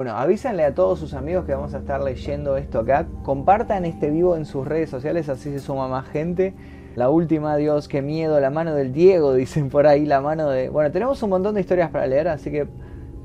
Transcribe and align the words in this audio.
Bueno, 0.00 0.16
avísenle 0.16 0.64
a 0.64 0.74
todos 0.74 0.98
sus 0.98 1.14
amigos 1.14 1.44
que 1.44 1.54
vamos 1.54 1.72
a 1.72 1.78
estar 1.78 2.02
leyendo 2.02 2.56
esto 2.56 2.80
acá. 2.80 3.06
Compartan 3.22 3.84
este 3.84 4.10
vivo 4.10 4.34
en 4.34 4.44
sus 4.44 4.66
redes 4.66 4.90
sociales, 4.90 5.28
así 5.28 5.52
se 5.52 5.60
suma 5.60 5.86
más 5.86 6.08
gente. 6.08 6.52
La 6.96 7.10
última, 7.10 7.54
Dios, 7.54 7.86
qué 7.86 8.02
miedo, 8.02 8.40
la 8.40 8.50
mano 8.50 8.74
del 8.74 8.92
Diego, 8.92 9.34
dicen 9.34 9.70
por 9.70 9.86
ahí, 9.86 10.04
la 10.04 10.20
mano 10.20 10.50
de... 10.50 10.68
Bueno, 10.68 10.90
tenemos 10.90 11.22
un 11.22 11.30
montón 11.30 11.54
de 11.54 11.60
historias 11.60 11.90
para 11.90 12.08
leer, 12.08 12.26
así 12.26 12.50
que 12.50 12.66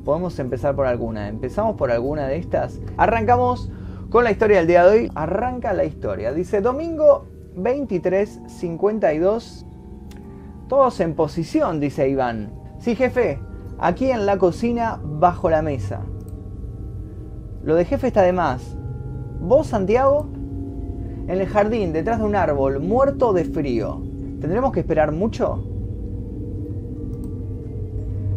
podemos 0.06 0.38
empezar 0.38 0.76
por 0.76 0.86
alguna. 0.86 1.28
Empezamos 1.28 1.76
por 1.76 1.90
alguna 1.90 2.28
de 2.28 2.38
estas. 2.38 2.80
Arrancamos 2.98 3.72
con 4.12 4.24
la 4.24 4.30
historia 4.30 4.58
del 4.58 4.68
día 4.68 4.86
de 4.86 4.92
hoy. 4.92 5.12
Arranca 5.16 5.74
la 5.74 5.86
historia. 5.86 6.34
Dice, 6.34 6.62
domingo 6.62 7.26
23.52. 7.56 9.66
Todos 10.68 11.00
en 11.00 11.16
posición, 11.16 11.80
dice 11.80 12.08
Iván. 12.08 12.54
Sí, 12.78 12.96
jefe, 12.96 13.40
aquí 13.80 14.12
en 14.12 14.28
la 14.28 14.38
cocina, 14.38 15.02
bajo 15.04 15.50
la 15.50 15.64
mesa. 15.64 16.06
Lo 17.64 17.76
de 17.76 17.86
jefe 17.86 18.08
está 18.08 18.22
de 18.22 18.34
más. 18.34 18.78
¿Vos, 19.42 19.68
Santiago? 19.68 20.28
En 21.28 21.40
el 21.40 21.48
jardín, 21.48 21.94
detrás 21.94 22.20
de 22.20 22.26
un 22.26 22.36
árbol, 22.36 22.80
muerto 22.80 23.34
de 23.34 23.46
frío. 23.46 24.02
¿Tendremos 24.40 24.72
que 24.72 24.80
esperar 24.80 25.12
mucho? 25.12 25.64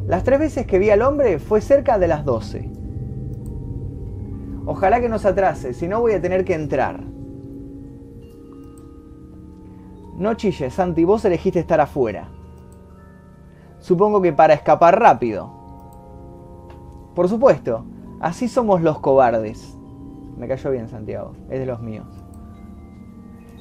Las 0.07 0.25
tres 0.25 0.41
veces 0.41 0.67
que 0.67 0.79
vi 0.79 0.91
al 0.91 1.03
hombre 1.03 1.39
fue 1.39 1.61
cerca 1.61 1.99
de 1.99 2.09
las 2.09 2.25
12. 2.25 2.71
Ojalá 4.67 5.01
que 5.01 5.09
no 5.09 5.19
se 5.19 5.29
atrase, 5.29 5.75
si 5.75 5.89
no 5.89 6.01
voy 6.01 6.13
a 6.13 6.21
tener 6.21 6.45
que 6.45 6.55
entrar. 6.55 7.01
No 10.17 10.35
chilles, 10.35 10.75
Santi, 10.75 11.05
vos 11.05 11.25
elegiste 11.25 11.61
estar 11.61 11.81
afuera. 11.81 12.29
Supongo 13.79 14.21
que 14.21 14.33
para 14.33 14.55
escapar 14.55 15.01
rápido. 15.01 15.51
Por 17.15 17.29
supuesto, 17.29 17.85
Así 18.23 18.47
somos 18.47 18.83
los 18.83 19.01
cobardes. 19.01 19.77
Me 20.39 20.47
cayó 20.47 20.71
bien 20.71 20.89
Santiago, 20.89 21.33
es 21.51 21.59
de 21.59 21.67
los 21.67 21.83
míos. 21.83 22.07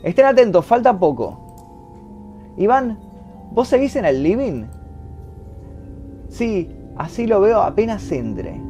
Estén 0.03 0.25
atentos, 0.25 0.63
falta 0.65 0.97
poco. 0.99 2.53
Iván, 2.57 2.99
¿vos 3.51 3.67
seguís 3.67 3.95
en 3.95 4.05
el 4.05 4.21
living? 4.21 4.65
Sí, 6.29 6.69
así 6.95 7.25
lo 7.25 7.41
veo 7.41 7.59
apenas 7.59 8.11
entre. 8.11 8.61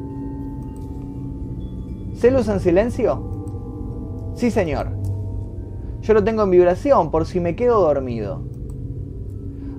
¿Celos 2.14 2.48
en 2.48 2.60
silencio? 2.60 4.32
Sí, 4.34 4.50
señor. 4.50 4.96
Yo 6.00 6.14
lo 6.14 6.24
tengo 6.24 6.44
en 6.44 6.50
vibración 6.50 7.10
por 7.10 7.26
si 7.26 7.38
me 7.38 7.54
quedo 7.54 7.80
dormido. 7.82 8.42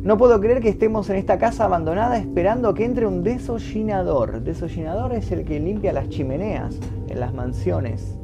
No 0.04 0.18
puedo 0.18 0.42
creer 0.42 0.60
que 0.60 0.68
estemos 0.68 1.10
en 1.10 1.16
esta 1.16 1.38
casa 1.38 1.64
abandonada 1.64 2.18
esperando 2.18 2.74
que 2.74 2.84
entre 2.84 3.08
un 3.08 3.24
desollinador. 3.24 4.42
Desollinador 4.42 5.14
es 5.14 5.32
el 5.32 5.46
que 5.46 5.62
limpia 5.62 5.94
las 5.94 6.10
chimeneas 6.10 6.78
en 7.08 7.22
las 7.22 7.34
mansiones, 7.34 8.18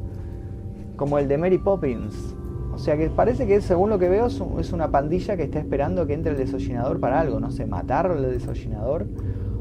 como 0.97 1.19
el 1.19 1.29
de 1.29 1.37
Mary 1.37 1.57
Poppins. 1.57 2.35
O 2.73 2.77
sea 2.77 2.97
que 2.97 3.09
parece 3.09 3.47
que 3.47 3.61
según 3.61 3.89
lo 3.89 3.97
que 3.97 4.09
veo 4.09 4.27
es 4.27 4.73
una 4.73 4.91
pandilla 4.91 5.37
que 5.37 5.43
está 5.43 5.59
esperando 5.59 6.05
que 6.05 6.15
entre 6.15 6.33
el 6.33 6.37
desollinador 6.37 6.99
para 6.99 7.17
algo, 7.17 7.39
no 7.39 7.49
sé, 7.49 7.65
matar 7.65 8.07
al 8.07 8.29
desollinador 8.29 9.07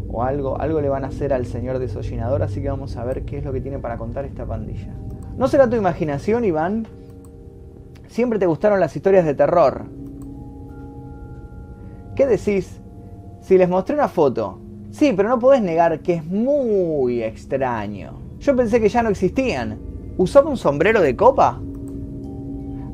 o 0.08 0.25
algo, 0.25 0.60
algo 0.60 0.80
le 0.80 0.88
van 0.88 1.05
a 1.05 1.08
hacer 1.08 1.32
al 1.32 1.47
señor 1.47 1.78
desollinador, 1.78 2.42
así 2.42 2.60
que 2.60 2.69
vamos 2.69 2.97
a 2.97 3.05
ver 3.05 3.27
qué 3.27 3.38
es 3.38 3.44
lo 3.44 3.53
que 3.53 3.60
tiene 3.60 3.78
para 3.78 3.97
contar 3.97 4.25
esta 4.25 4.44
pandilla. 4.44 4.92
¿No 5.36 5.47
será 5.47 5.70
tu 5.70 5.77
imaginación, 5.77 6.44
Iván? 6.44 6.88
Siempre 8.08 8.41
te 8.41 8.47
gustaron 8.47 8.80
las 8.80 8.97
historias 8.97 9.25
de 9.25 9.34
terror, 9.34 9.84
¿Qué 12.19 12.27
decís? 12.27 12.80
Si 13.42 13.56
les 13.56 13.69
mostré 13.69 13.94
una 13.94 14.08
foto. 14.08 14.58
Sí, 14.91 15.12
pero 15.16 15.28
no 15.28 15.38
podés 15.38 15.62
negar 15.62 16.00
que 16.00 16.14
es 16.14 16.25
muy 16.25 17.22
extraño. 17.22 18.14
Yo 18.41 18.56
pensé 18.56 18.80
que 18.80 18.88
ya 18.88 19.05
no 19.05 19.10
existían. 19.10 19.78
¿Usaba 20.16 20.50
un 20.50 20.56
sombrero 20.56 21.00
de 21.00 21.14
copa? 21.14 21.60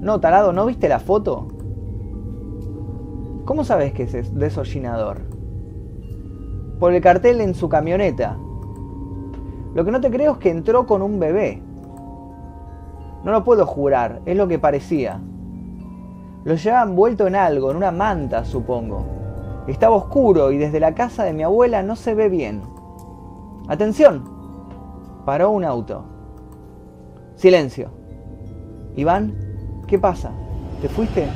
No, 0.00 0.20
tarado, 0.20 0.52
¿no 0.52 0.66
viste 0.66 0.90
la 0.90 0.98
foto? 0.98 1.48
¿Cómo 3.46 3.64
sabes 3.64 3.94
que 3.94 4.02
es 4.02 4.34
desollinador? 4.34 5.22
Por 6.78 6.92
el 6.92 7.00
cartel 7.00 7.40
en 7.40 7.54
su 7.54 7.70
camioneta. 7.70 8.36
Lo 9.74 9.86
que 9.86 9.90
no 9.90 10.02
te 10.02 10.10
creo 10.10 10.32
es 10.32 10.38
que 10.38 10.50
entró 10.50 10.86
con 10.86 11.00
un 11.00 11.18
bebé. 11.18 11.62
No 13.24 13.32
lo 13.32 13.42
puedo 13.42 13.64
jurar, 13.64 14.20
es 14.26 14.36
lo 14.36 14.46
que 14.48 14.58
parecía. 14.58 15.18
Lo 16.44 16.56
llevaba 16.56 16.90
envuelto 16.90 17.26
en 17.26 17.36
algo, 17.36 17.70
en 17.70 17.78
una 17.78 17.90
manta, 17.90 18.44
supongo. 18.44 19.13
Estaba 19.66 19.96
oscuro 19.96 20.52
y 20.52 20.58
desde 20.58 20.80
la 20.80 20.94
casa 20.94 21.24
de 21.24 21.32
mi 21.32 21.42
abuela 21.42 21.82
no 21.82 21.96
se 21.96 22.14
ve 22.14 22.28
bien. 22.28 22.62
¡Atención! 23.68 24.24
Paró 25.24 25.50
un 25.50 25.64
auto. 25.64 26.04
Silencio. 27.34 27.90
Iván, 28.94 29.34
¿qué 29.86 29.98
pasa? 29.98 30.32
¿Te 30.82 30.88
fuiste? 30.88 31.26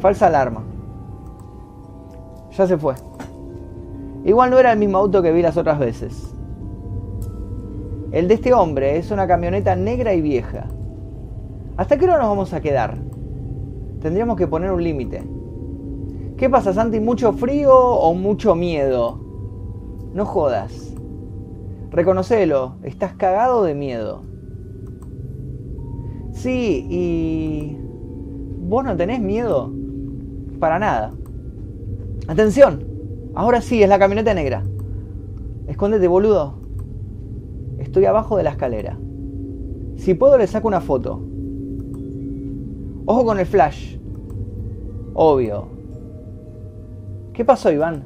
Falsa 0.00 0.26
alarma. 0.26 0.64
Ya 2.50 2.66
se 2.66 2.76
fue. 2.76 2.94
Igual 4.24 4.50
no 4.50 4.58
era 4.58 4.72
el 4.72 4.78
mismo 4.78 4.98
auto 4.98 5.22
que 5.22 5.30
vi 5.30 5.40
las 5.40 5.56
otras 5.56 5.78
veces. 5.78 6.34
El 8.10 8.26
de 8.26 8.34
este 8.34 8.52
hombre 8.52 8.96
es 8.96 9.10
una 9.12 9.28
camioneta 9.28 9.76
negra 9.76 10.14
y 10.14 10.20
vieja. 10.20 10.66
¿Hasta 11.76 11.96
qué 11.96 12.06
hora 12.06 12.18
nos 12.18 12.28
vamos 12.28 12.52
a 12.52 12.60
quedar? 12.60 12.96
Tendríamos 14.00 14.36
que 14.36 14.48
poner 14.48 14.72
un 14.72 14.82
límite. 14.82 15.35
¿Qué 16.36 16.50
pasa, 16.50 16.74
Santi? 16.74 17.00
¿Mucho 17.00 17.32
frío 17.32 17.74
o 17.74 18.12
mucho 18.12 18.54
miedo? 18.54 19.18
No 20.12 20.26
jodas. 20.26 20.94
Reconocelo, 21.90 22.74
estás 22.82 23.14
cagado 23.14 23.64
de 23.64 23.74
miedo. 23.74 24.20
Sí, 26.32 26.86
y... 26.90 27.78
¿Vos 28.68 28.84
no 28.84 28.94
tenés 28.96 29.20
miedo? 29.20 29.72
Para 30.60 30.78
nada. 30.78 31.12
Atención, 32.28 32.84
ahora 33.34 33.62
sí, 33.62 33.82
es 33.82 33.88
la 33.88 33.98
camioneta 33.98 34.34
negra. 34.34 34.62
Escóndete, 35.68 36.06
boludo. 36.06 36.54
Estoy 37.78 38.04
abajo 38.04 38.36
de 38.36 38.42
la 38.42 38.50
escalera. 38.50 38.98
Si 39.96 40.12
puedo 40.12 40.36
le 40.36 40.46
saco 40.46 40.68
una 40.68 40.82
foto. 40.82 41.18
Ojo 43.06 43.24
con 43.24 43.38
el 43.38 43.46
flash. 43.46 43.96
Obvio, 45.14 45.75
¿Qué 47.36 47.44
pasó, 47.44 47.70
Iván? 47.70 48.02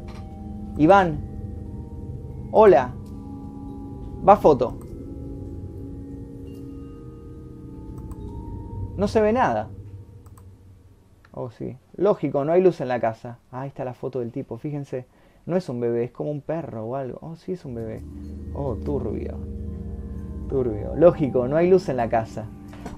Iván. 0.76 1.20
Hola. 2.50 2.92
Va 4.28 4.36
foto. 4.36 4.76
No 8.96 9.06
se 9.06 9.20
ve 9.20 9.32
nada. 9.32 9.68
Oh, 11.30 11.48
sí. 11.52 11.76
Lógico, 11.94 12.44
no 12.44 12.50
hay 12.50 12.60
luz 12.60 12.80
en 12.80 12.88
la 12.88 12.98
casa. 12.98 13.38
Ah, 13.52 13.60
ahí 13.60 13.68
está 13.68 13.84
la 13.84 13.94
foto 13.94 14.18
del 14.18 14.32
tipo. 14.32 14.58
Fíjense. 14.58 15.06
No 15.46 15.56
es 15.56 15.68
un 15.68 15.78
bebé, 15.78 16.02
es 16.02 16.10
como 16.10 16.32
un 16.32 16.40
perro 16.40 16.86
o 16.86 16.96
algo. 16.96 17.20
Oh, 17.22 17.36
sí, 17.36 17.52
es 17.52 17.64
un 17.64 17.76
bebé. 17.76 18.02
Oh, 18.52 18.74
turbio. 18.74 19.38
Turbio. 20.48 20.96
Lógico, 20.96 21.46
no 21.46 21.56
hay 21.56 21.70
luz 21.70 21.88
en 21.88 21.98
la 21.98 22.08
casa. 22.08 22.46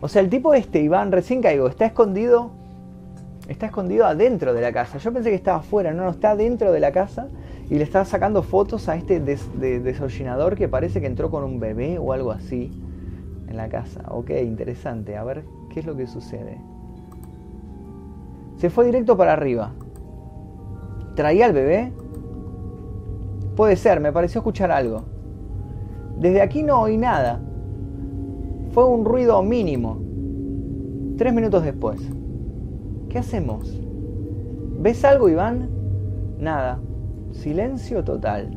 O 0.00 0.08
sea, 0.08 0.22
el 0.22 0.30
tipo 0.30 0.54
este, 0.54 0.80
Iván, 0.80 1.12
recién 1.12 1.42
caigo, 1.42 1.68
está 1.68 1.84
escondido 1.84 2.61
está 3.48 3.66
escondido 3.66 4.06
adentro 4.06 4.54
de 4.54 4.60
la 4.60 4.72
casa. 4.72 4.98
Yo 4.98 5.12
pensé 5.12 5.30
que 5.30 5.36
estaba 5.36 5.58
afuera, 5.58 5.92
no, 5.92 6.04
no, 6.04 6.10
está 6.10 6.36
dentro 6.36 6.72
de 6.72 6.80
la 6.80 6.92
casa 6.92 7.28
y 7.68 7.76
le 7.76 7.84
está 7.84 8.04
sacando 8.04 8.42
fotos 8.42 8.88
a 8.88 8.96
este 8.96 9.20
des, 9.20 9.48
que 10.56 10.68
parece 10.68 11.00
que 11.00 11.06
entró 11.06 11.30
con 11.30 11.44
un 11.44 11.58
bebé 11.58 11.98
o 11.98 12.12
algo 12.12 12.30
así 12.30 12.70
en 13.48 13.56
la 13.56 13.68
casa. 13.68 14.02
Ok, 14.08 14.30
interesante. 14.42 15.16
A 15.16 15.24
ver 15.24 15.44
qué 15.70 15.80
es 15.80 15.86
lo 15.86 15.96
que 15.96 16.06
sucede. 16.06 16.60
Se 18.56 18.70
fue 18.70 18.84
directo 18.84 19.16
para 19.16 19.32
arriba. 19.32 19.72
¿Traía 21.16 21.46
al 21.46 21.52
bebé? 21.52 21.92
Puede 23.56 23.76
ser, 23.76 24.00
me 24.00 24.12
pareció 24.12 24.38
escuchar 24.38 24.70
algo. 24.70 25.02
Desde 26.18 26.40
aquí 26.40 26.62
no 26.62 26.80
oí 26.80 26.96
nada. 26.96 27.40
Fue 28.72 28.84
un 28.84 29.04
ruido 29.04 29.42
mínimo. 29.42 29.98
Tres 31.18 31.34
minutos 31.34 31.64
después. 31.64 32.00
¿Qué 33.12 33.18
hacemos? 33.18 33.78
¿Ves 34.78 35.04
algo, 35.04 35.28
Iván? 35.28 35.68
Nada. 36.38 36.80
Silencio 37.32 38.02
total. 38.02 38.56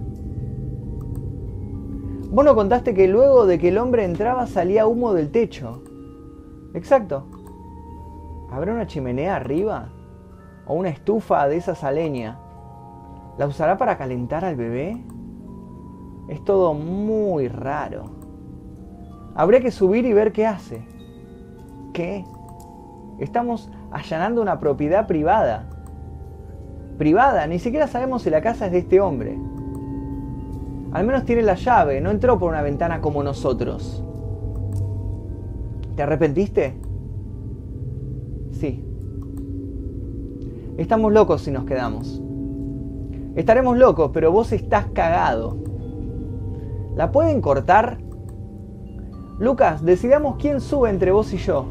Vos 2.32 2.46
no 2.46 2.56
contaste 2.56 2.94
que 2.94 3.10
luego 3.10 3.46
de 3.48 3.60
que 3.60 3.68
el 3.68 3.78
hombre 3.78 4.06
entraba 4.06 4.48
salía 4.48 4.88
humo 4.88 5.14
del 5.14 5.30
techo. 5.30 5.84
Exacto. 6.74 7.26
¿Habrá 8.50 8.72
una 8.72 8.88
chimenea 8.88 9.36
arriba? 9.36 9.90
¿O 10.68 10.76
una 10.76 10.88
estufa 10.88 11.50
de 11.50 11.58
esa 11.58 11.92
leña? 11.92 12.40
¿La 13.38 13.48
usará 13.48 13.78
para 13.78 13.98
calentar 13.98 14.46
al 14.46 14.56
bebé? 14.56 15.04
Es 16.30 16.42
todo 16.46 16.74
muy 16.74 17.50
raro. 17.50 18.06
Habría 19.36 19.60
que 19.60 19.72
subir 19.72 20.06
y 20.06 20.14
ver 20.14 20.32
qué 20.32 20.48
hace. 20.48 20.88
¿Qué? 21.92 22.24
Estamos 23.20 23.70
allanando 23.92 24.42
una 24.42 24.60
propiedad 24.60 25.08
privada. 25.08 25.70
Privada, 26.98 27.48
ni 27.48 27.60
siquiera 27.60 27.88
sabemos 27.88 28.24
si 28.24 28.30
la 28.30 28.42
casa 28.42 28.68
es 28.68 28.72
de 28.72 28.80
este 28.80 29.02
hombre. 29.02 29.38
Al 30.92 31.06
menos 31.06 31.26
tiene 31.26 31.42
la 31.42 31.56
llave, 31.56 32.00
no 32.00 32.10
entró 32.10 32.40
por 32.40 32.50
una 32.50 32.62
ventana 32.62 33.02
como 33.02 33.22
nosotros. 33.24 34.04
¿Te 35.96 36.04
arrepentiste? 36.04 36.76
Sí. 38.52 38.86
Estamos 40.78 41.12
locos 41.12 41.42
si 41.42 41.52
nos 41.52 41.66
quedamos. 41.66 42.22
Estaremos 43.36 43.78
locos, 43.78 44.12
pero 44.14 44.32
vos 44.32 44.52
estás 44.52 44.86
cagado. 44.94 45.58
¿La 46.96 47.12
pueden 47.12 47.42
cortar? 47.42 47.98
Lucas, 49.40 49.84
decidamos 49.84 50.38
quién 50.38 50.62
sube 50.62 50.90
entre 50.90 51.12
vos 51.12 51.34
y 51.34 51.38
yo. 51.38 51.66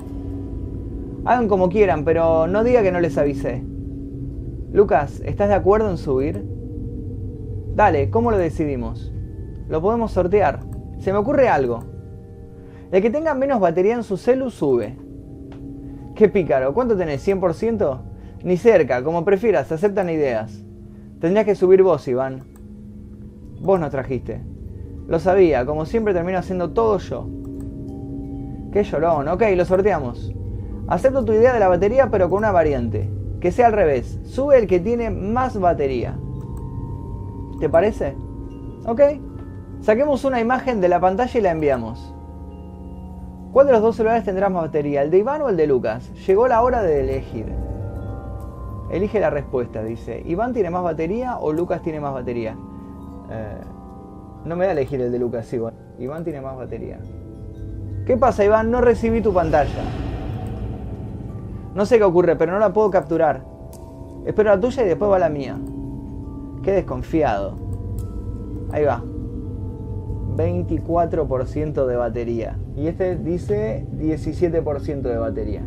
Hagan 1.27 1.49
como 1.49 1.71
quieran, 1.71 2.05
pero 2.05 2.47
no 2.47 2.65
diga 2.65 2.83
que 2.83 2.93
no 2.93 3.01
les 3.01 3.17
avisé. 3.17 3.65
Lucas, 4.73 5.23
¿estás 5.25 5.49
de 5.49 5.55
acuerdo 5.55 5.89
en 5.89 5.97
subir? 5.97 6.45
Dale, 7.75 8.11
¿cómo 8.11 8.31
lo 8.31 8.37
decidimos? 8.37 9.11
Lo 9.69 9.81
podemos 9.81 10.13
sortear. 10.13 10.61
Se 10.99 11.13
me 11.13 11.19
ocurre 11.19 11.49
algo. 11.49 11.83
El 12.93 13.01
que 13.01 13.09
tenga 13.09 13.33
menos 13.35 13.59
batería 13.59 13.95
en 13.95 14.03
su 14.03 14.19
celu 14.19 14.51
sube. 14.51 14.99
Qué 16.15 16.29
pícaro, 16.29 16.75
¿cuánto 16.75 16.95
tenés? 16.95 17.27
¿100%? 17.27 18.01
Ni 18.45 18.59
cerca, 18.59 19.03
como 19.03 19.25
prefieras, 19.25 19.73
aceptan 19.73 20.11
ideas. 20.11 20.63
Tendrías 21.21 21.47
que 21.47 21.55
subir 21.55 21.83
vos, 21.83 22.07
Iván. 22.07 22.43
Vos 23.63 23.81
nos 23.81 23.91
trajiste. 23.91 24.43
Lo 25.09 25.19
sabía, 25.19 25.65
como 25.65 25.87
siempre 25.87 26.13
termino 26.13 26.39
haciendo 26.39 26.73
todo 26.73 26.99
yo. 26.99 27.27
Qué 28.73 28.85
llorón, 28.85 29.29
ok, 29.29 29.43
lo 29.57 29.65
sorteamos. 29.65 30.35
Acepto 30.87 31.25
tu 31.25 31.33
idea 31.33 31.53
de 31.53 31.61
la 31.61 31.69
batería, 31.69 32.11
pero 32.11 32.29
con 32.29 32.39
una 32.39 32.53
variante. 32.53 33.11
Que 33.41 33.53
sea 33.53 33.67
al 33.67 33.73
revés. 33.73 34.21
Sube 34.25 34.59
el 34.59 34.67
que 34.67 34.81
tiene 34.81 35.11
más 35.11 35.59
batería. 35.59 36.17
¿Te 37.61 37.69
parece? 37.69 38.17
Ok. 38.87 39.01
Saquemos 39.81 40.25
una 40.25 40.41
imagen 40.41 40.81
de 40.81 40.89
la 40.89 41.01
pantalla 41.01 41.39
y 41.39 41.43
la 41.43 41.51
enviamos. 41.51 42.15
¿Cuál 43.53 43.67
de 43.67 43.73
los 43.73 43.83
dos 43.83 43.97
celulares 43.97 44.25
tendrá 44.25 44.49
más 44.49 44.63
batería? 44.65 45.03
¿El 45.03 45.11
de 45.11 45.19
Iván 45.19 45.43
o 45.43 45.49
el 45.49 45.57
de 45.57 45.67
Lucas? 45.67 46.11
Llegó 46.27 46.49
la 46.49 46.63
hora 46.63 46.83
de 46.83 47.01
elegir. 47.01 47.47
Elige 48.91 49.21
la 49.21 49.31
respuesta, 49.31 49.83
dice. 49.83 50.23
¿Iván 50.27 50.53
tiene 50.53 50.71
más 50.71 50.83
batería 50.83 51.39
o 51.39 51.53
Lucas 51.53 51.83
tiene 51.83 52.01
más 52.01 52.13
batería? 52.13 52.57
Eh, 53.31 53.61
no 54.45 54.57
me 54.57 54.65
da 54.65 54.71
a 54.71 54.73
elegir 54.73 55.01
el 55.01 55.13
de 55.13 55.19
Lucas, 55.19 55.53
Iván. 55.53 55.75
Iván 55.99 56.25
tiene 56.25 56.41
más 56.41 56.57
batería. 56.57 56.99
¿Qué 58.07 58.17
pasa, 58.17 58.45
Iván? 58.45 58.71
No 58.71 58.81
recibí 58.81 59.21
tu 59.21 59.33
pantalla. 59.33 59.83
No 61.75 61.87
sé 61.87 61.99
qué 61.99 62.05
ocurre, 62.05 62.37
pero 62.37 62.53
no 62.53 62.59
la 62.59 62.73
puedo 62.73 62.91
capturar. 62.91 63.45
Espero 64.25 64.51
la 64.51 64.61
tuya 64.61 64.85
y 64.85 64.87
después 64.87 65.11
va 65.11 65.19
la 65.19 65.29
mía. 65.29 65.59
Qué 66.63 66.73
desconfiado. 66.73 67.57
Ahí 68.73 68.85
va. 68.85 69.03
24% 70.37 71.87
de 71.87 71.97
batería. 71.97 72.59
Y 72.77 72.87
este 72.87 73.17
dice 73.17 73.87
17% 73.93 75.03
de 75.03 75.19
batería. 75.19 75.63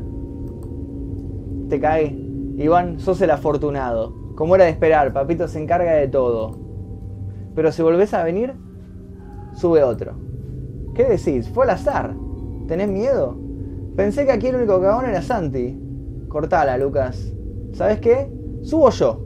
Te 1.69 1.79
cae. 1.79 2.15
Iván, 2.57 2.99
sos 2.99 3.21
el 3.21 3.31
afortunado. 3.31 4.33
Como 4.35 4.55
era 4.55 4.65
de 4.65 4.71
esperar, 4.71 5.13
papito 5.13 5.47
se 5.47 5.61
encarga 5.61 5.93
de 5.93 6.07
todo. 6.07 6.57
Pero 7.53 7.71
si 7.71 7.81
volvés 7.81 8.13
a 8.13 8.23
venir, 8.23 8.53
sube 9.53 9.83
otro. 9.83 10.13
¿Qué 10.95 11.03
decís? 11.03 11.49
Fue 11.49 11.65
al 11.65 11.71
azar. 11.71 12.15
¿Tenés 12.67 12.87
miedo? 12.87 13.37
Pensé 13.95 14.25
que 14.25 14.31
aquí 14.31 14.47
el 14.47 14.55
único 14.55 14.81
cagón 14.81 15.05
era 15.05 15.21
Santi. 15.21 15.86
Cortala, 16.37 16.77
Lucas. 16.77 17.33
¿Sabes 17.73 17.99
qué? 17.99 18.29
Subo 18.61 18.91
yo. 18.91 19.23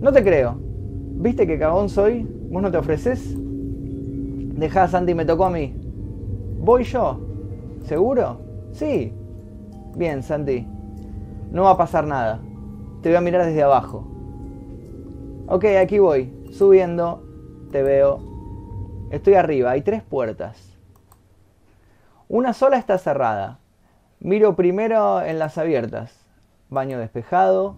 No 0.00 0.10
te 0.10 0.24
creo. 0.24 0.56
¿Viste 0.58 1.46
qué 1.46 1.58
cagón 1.58 1.90
soy? 1.90 2.26
¿Vos 2.50 2.62
no 2.62 2.70
te 2.70 2.78
ofreces? 2.78 3.36
Dejá, 3.36 4.88
Santi, 4.88 5.14
me 5.14 5.26
tocó 5.26 5.44
a 5.44 5.50
mí. 5.50 5.74
¿Voy 6.60 6.84
yo? 6.84 7.20
¿Seguro? 7.82 8.38
Sí. 8.72 9.12
Bien, 9.96 10.22
Santi. 10.22 10.66
No 11.52 11.64
va 11.64 11.72
a 11.72 11.76
pasar 11.76 12.06
nada. 12.06 12.40
Te 13.02 13.10
voy 13.10 13.16
a 13.16 13.20
mirar 13.20 13.44
desde 13.44 13.62
abajo. 13.62 14.02
Ok, 15.46 15.66
aquí 15.78 15.98
voy. 15.98 16.32
Subiendo. 16.52 17.22
Te 17.70 17.82
veo. 17.82 18.18
Estoy 19.10 19.34
arriba. 19.34 19.72
Hay 19.72 19.82
tres 19.82 20.02
puertas. 20.02 20.69
Una 22.32 22.52
sola 22.52 22.78
está 22.78 22.96
cerrada. 22.96 23.58
Miro 24.20 24.54
primero 24.54 25.20
en 25.20 25.40
las 25.40 25.58
abiertas. 25.58 26.14
Baño 26.68 26.96
despejado. 27.00 27.74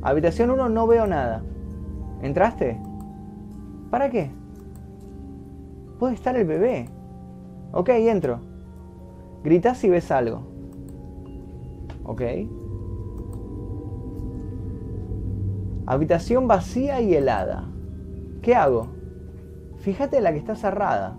Habitación 0.00 0.50
1 0.50 0.70
no 0.70 0.86
veo 0.86 1.06
nada. 1.06 1.42
¿Entraste? 2.22 2.80
¿Para 3.90 4.08
qué? 4.08 4.30
Puede 5.98 6.14
estar 6.14 6.34
el 6.34 6.46
bebé. 6.46 6.88
Ok, 7.72 7.90
entro. 7.90 8.40
Gritas 9.42 9.76
si 9.76 9.90
ves 9.90 10.10
algo. 10.10 10.40
Ok. 12.04 12.22
Habitación 15.84 16.48
vacía 16.48 17.02
y 17.02 17.14
helada. 17.14 17.66
¿Qué 18.40 18.54
hago? 18.54 18.86
Fíjate 19.80 20.22
la 20.22 20.32
que 20.32 20.38
está 20.38 20.56
cerrada. 20.56 21.18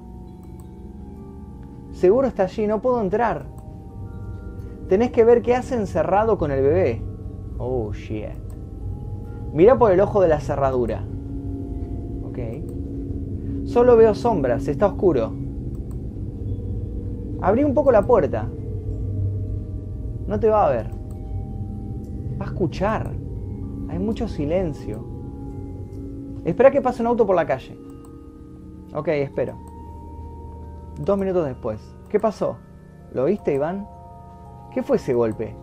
Seguro 1.96 2.28
está 2.28 2.44
allí, 2.44 2.68
no 2.68 2.82
puedo 2.82 3.00
entrar. 3.00 3.46
Tenés 4.90 5.12
que 5.12 5.24
ver 5.24 5.42
qué 5.42 5.56
hace 5.56 5.76
encerrado 5.76 6.38
con 6.38 6.52
el 6.52 6.62
bebé. 6.62 7.02
Oh, 7.58 7.94
shit. 7.94 8.28
Mira 9.54 9.80
por 9.80 9.94
el 9.94 10.02
ojo 10.02 10.22
de 10.22 10.28
la 10.28 10.42
cerradura. 10.42 11.06
Ok. 12.26 12.38
Solo 13.64 13.96
veo 13.96 14.14
sombras, 14.14 14.68
está 14.68 14.88
oscuro. 14.88 15.32
Abrí 17.42 17.64
un 17.64 17.74
poco 17.74 17.94
la 17.94 18.02
puerta. 18.02 18.46
No 20.28 20.38
te 20.38 20.50
va 20.50 20.68
a 20.68 20.72
ver. 20.72 20.88
Va 22.40 22.46
a 22.46 22.50
escuchar. 22.50 23.14
Hay 23.88 24.00
mucho 24.00 24.28
silencio. 24.28 25.02
Espera 26.44 26.72
que 26.72 26.82
pase 26.82 27.02
un 27.02 27.08
auto 27.08 27.26
por 27.26 27.38
la 27.38 27.46
calle. 27.46 27.80
Ok, 28.94 29.08
espero. 29.08 29.75
Dos 31.00 31.18
minutos 31.18 31.46
después. 31.46 31.80
¿Qué 32.10 32.20
pasó? 32.20 32.58
¿Lo 33.14 33.26
viste, 33.26 33.54
Iván? 33.54 33.88
¿Qué 34.74 34.84
fue 34.84 34.98
ese 34.98 35.14
golpe? 35.14 35.56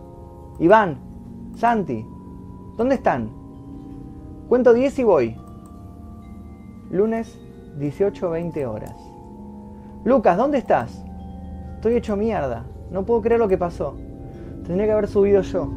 Iván, 0.59 0.99
Santi, 1.55 2.05
¿dónde 2.77 2.95
están? 2.95 3.31
Cuento 4.47 4.73
10 4.73 4.99
y 4.99 5.03
voy. 5.03 5.35
Lunes, 6.91 7.39
18-20 7.79 8.67
horas. 8.67 8.95
Lucas, 10.03 10.37
¿dónde 10.37 10.59
estás? 10.59 11.03
Estoy 11.75 11.95
hecho 11.95 12.15
mierda. 12.15 12.65
No 12.91 13.05
puedo 13.05 13.21
creer 13.21 13.39
lo 13.39 13.47
que 13.47 13.57
pasó. 13.57 13.95
Tendría 14.65 14.85
que 14.85 14.91
haber 14.91 15.07
subido 15.07 15.41
yo. 15.41 15.69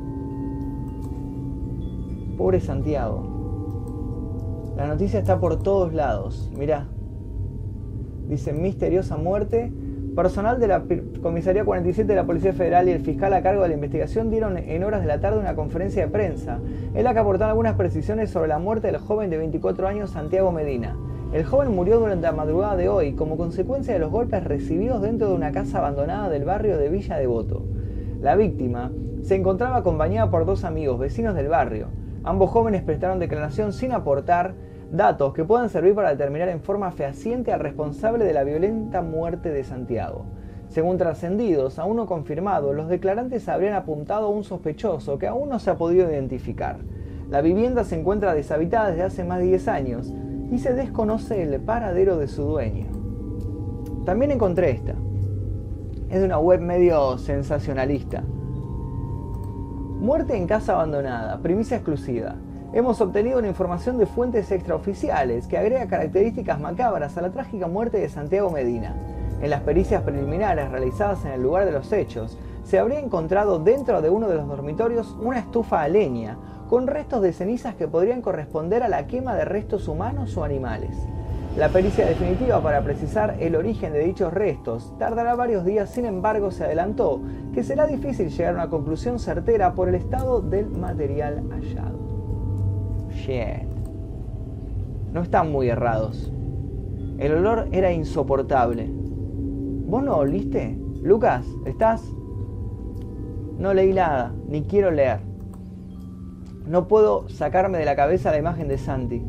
Pobre 2.37 2.61
Santiago. 2.61 4.75
La 4.77 4.87
noticia 4.87 5.19
está 5.19 5.41
por 5.41 5.63
todos 5.63 5.95
lados. 5.95 6.53
Mirá, 6.57 6.87
dice 8.29 8.53
misteriosa 8.53 9.17
muerte. 9.17 9.73
Personal 10.15 10.59
de 10.59 10.67
la 10.67 10.83
Comisaría 11.21 11.65
47 11.65 12.09
de 12.09 12.17
la 12.17 12.25
Policía 12.25 12.55
Federal 12.55 12.89
y 12.89 12.93
el 12.93 13.01
fiscal 13.01 13.35
a 13.35 13.43
cargo 13.43 13.63
de 13.63 13.69
la 13.69 13.75
investigación 13.75 14.31
dieron 14.31 14.57
en 14.57 14.83
horas 14.83 15.03
de 15.03 15.07
la 15.07 15.21
tarde 15.21 15.39
una 15.39 15.55
conferencia 15.55 16.07
de 16.07 16.11
prensa 16.11 16.59
en 16.95 17.05
la 17.05 17.13
que 17.13 17.19
aportaron 17.19 17.51
algunas 17.51 17.75
precisiones 17.75 18.31
sobre 18.31 18.49
la 18.49 18.59
muerte 18.59 18.87
del 18.87 18.97
joven 18.97 19.29
de 19.29 19.37
24 19.37 19.87
años 19.87 20.11
Santiago 20.11 20.53
Medina. 20.53 20.97
El 21.35 21.45
joven 21.45 21.75
murió 21.75 21.99
durante 21.99 22.27
la 22.27 22.33
madrugada 22.33 22.77
de 22.77 22.89
hoy 22.89 23.13
como 23.13 23.37
consecuencia 23.37 23.93
de 23.93 24.01
los 24.01 24.11
golpes 24.11 24.43
recibidos 24.43 25.03
dentro 25.03 25.29
de 25.29 25.35
una 25.35 25.53
casa 25.53 25.79
abandonada 25.79 26.31
del 26.31 26.45
barrio 26.45 26.79
de 26.79 26.89
Villa 26.89 27.19
Devoto. 27.19 27.67
La 28.23 28.37
víctima 28.37 28.93
se 29.21 29.35
encontraba 29.35 29.77
acompañada 29.77 30.31
por 30.31 30.47
dos 30.47 30.65
amigos 30.65 30.99
vecinos 30.99 31.35
del 31.35 31.49
barrio. 31.49 31.89
Ambos 32.25 32.51
jóvenes 32.51 32.83
prestaron 32.83 33.19
declaración 33.19 33.73
sin 33.75 33.93
aportar 33.93 34.55
datos 34.91 35.35
que 35.35 35.45
puedan 35.45 35.69
servir 35.69 35.95
para 35.95 36.11
determinar 36.11 36.49
en 36.49 36.61
forma 36.61 36.91
fehaciente 36.93 37.53
al 37.53 37.61
responsable 37.61 38.25
de 38.25 38.33
la 38.33 38.45
violenta 38.45 39.03
muerte 39.03 39.51
de 39.51 39.65
Santiago. 39.65 40.27
Según 40.69 40.99
trascendidos, 40.99 41.79
aún 41.79 41.97
no 41.97 42.07
confirmado, 42.07 42.73
los 42.73 42.89
declarantes 42.89 43.49
habrían 43.49 43.75
apuntado 43.75 44.27
a 44.27 44.31
un 44.31 44.45
sospechoso 44.45 45.19
que 45.19 45.27
aún 45.27 45.49
no 45.49 45.59
se 45.59 45.71
ha 45.71 45.77
podido 45.77 46.11
identificar. 46.11 46.79
La 47.31 47.41
vivienda 47.41 47.85
se 47.85 47.99
encuentra 47.99 48.35
deshabitada 48.35 48.91
desde 48.91 49.03
hace 49.03 49.25
más 49.25 49.39
de 49.39 49.47
10 49.47 49.69
años 49.69 50.15
y 50.51 50.59
se 50.59 50.75
desconoce 50.75 51.43
el 51.43 51.61
paradero 51.61 52.19
de 52.19 52.29
su 52.29 52.45
dueño. 52.45 52.87
También 54.05 54.31
encontré 54.31 54.71
esta. 54.71 54.95
Es 56.09 56.21
de 56.21 56.25
una 56.25 56.39
web 56.39 56.61
medio 56.61 57.19
sensacionalista. 57.19 58.23
Muerte 59.99 60.37
en 60.37 60.47
casa 60.47 60.75
abandonada, 60.75 61.41
primicia 61.43 61.79
exclusiva. 61.79 62.37
Hemos 62.73 63.01
obtenido 63.01 63.39
una 63.39 63.49
información 63.49 63.97
de 63.97 64.07
fuentes 64.07 64.51
extraoficiales 64.51 65.47
que 65.47 65.57
agrega 65.57 65.87
características 65.87 66.61
macabras 66.61 67.17
a 67.17 67.23
la 67.23 67.31
trágica 67.31 67.69
muerte 67.69 67.99
de 67.99 68.09
Santiago 68.09 68.51
Medina. 68.51 68.95
En 69.41 69.51
las 69.51 69.61
pericias 69.61 70.03
preliminares 70.03 70.71
realizadas 70.71 71.25
en 71.25 71.31
el 71.31 71.43
lugar 71.43 71.65
de 71.65 71.73
los 71.73 71.93
hechos, 71.93 72.37
se 72.65 72.79
habría 72.81 72.99
encontrado 72.99 73.61
dentro 73.61 74.03
de 74.03 74.11
uno 74.11 74.29
de 74.29 74.35
los 74.35 74.49
dormitorios 74.49 75.17
una 75.21 75.39
estufa 75.39 75.83
a 75.83 75.89
leña, 75.89 76.37
con 76.69 76.89
restos 76.89 77.23
de 77.23 77.33
cenizas 77.33 77.77
que 77.77 77.87
podrían 77.87 78.21
corresponder 78.21 78.83
a 78.83 78.89
la 78.89 79.07
quema 79.07 79.37
de 79.37 79.45
restos 79.45 79.87
humanos 79.87 80.37
o 80.37 80.43
animales. 80.43 80.97
La 81.57 81.69
pericia 81.69 82.05
definitiva 82.05 82.61
para 82.61 82.83
precisar 82.83 83.37
el 83.39 83.55
origen 83.55 83.93
de 83.93 84.01
dichos 84.01 84.35
restos 84.35 84.93
tardará 84.99 85.37
varios 85.37 85.65
días, 85.65 85.89
sin 85.89 86.05
embargo 86.05 86.51
se 86.51 86.65
adelantó 86.65 87.23
que 87.55 87.63
será 87.63 87.87
difícil 87.87 88.29
llegar 88.29 88.55
a 88.55 88.57
una 88.57 88.69
conclusión 88.69 89.21
certera 89.21 89.73
por 89.75 89.89
el 89.89 89.95
estado 89.95 90.43
del 90.43 90.69
material 90.69 91.45
hallado. 91.51 92.06
Shit. 93.17 93.67
No 95.13 95.23
están 95.23 95.51
muy 95.51 95.69
errados. 95.69 96.33
El 97.19 97.33
olor 97.33 97.69
era 97.73 97.93
insoportable. 97.93 98.89
¿Vos 98.91 100.03
no 100.03 100.17
oliste? 100.17 100.79
Lucas, 101.03 101.47
¿estás? 101.65 102.03
No 103.59 103.73
leí 103.73 103.95
nada, 103.95 104.35
ni 104.49 104.63
quiero 104.63 104.91
leer. 104.91 105.21
No 106.67 106.89
puedo 106.89 107.29
sacarme 107.29 107.79
de 107.79 107.87
la 107.87 107.97
cabeza 107.97 108.31
la 108.31 108.39
imagen 108.39 108.69
de 108.69 108.77
Santi. 108.77 109.23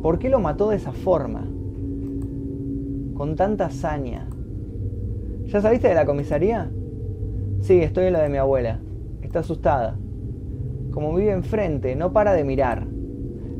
¿Por 0.00 0.18
qué 0.18 0.30
lo 0.30 0.40
mató 0.40 0.70
de 0.70 0.76
esa 0.76 0.92
forma? 0.92 1.42
Con 3.14 3.36
tanta 3.36 3.66
hazaña. 3.66 4.28
¿Ya 5.44 5.60
saliste 5.60 5.88
de 5.88 5.94
la 5.94 6.06
comisaría? 6.06 6.70
Sí, 7.60 7.80
estoy 7.80 8.06
en 8.06 8.14
la 8.14 8.22
de 8.22 8.30
mi 8.30 8.38
abuela. 8.38 8.80
Está 9.20 9.40
asustada. 9.40 9.98
Como 10.92 11.14
vive 11.14 11.32
enfrente, 11.32 11.94
no 11.94 12.12
para 12.12 12.32
de 12.32 12.44
mirar. 12.44 12.86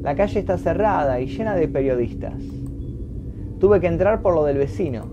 La 0.02 0.16
calle 0.16 0.40
está 0.40 0.58
cerrada 0.58 1.20
y 1.20 1.26
llena 1.26 1.54
de 1.54 1.68
periodistas. 1.68 2.34
Tuve 3.60 3.78
que 3.78 3.86
entrar 3.86 4.20
por 4.20 4.34
lo 4.34 4.44
del 4.44 4.58
vecino. 4.58 5.06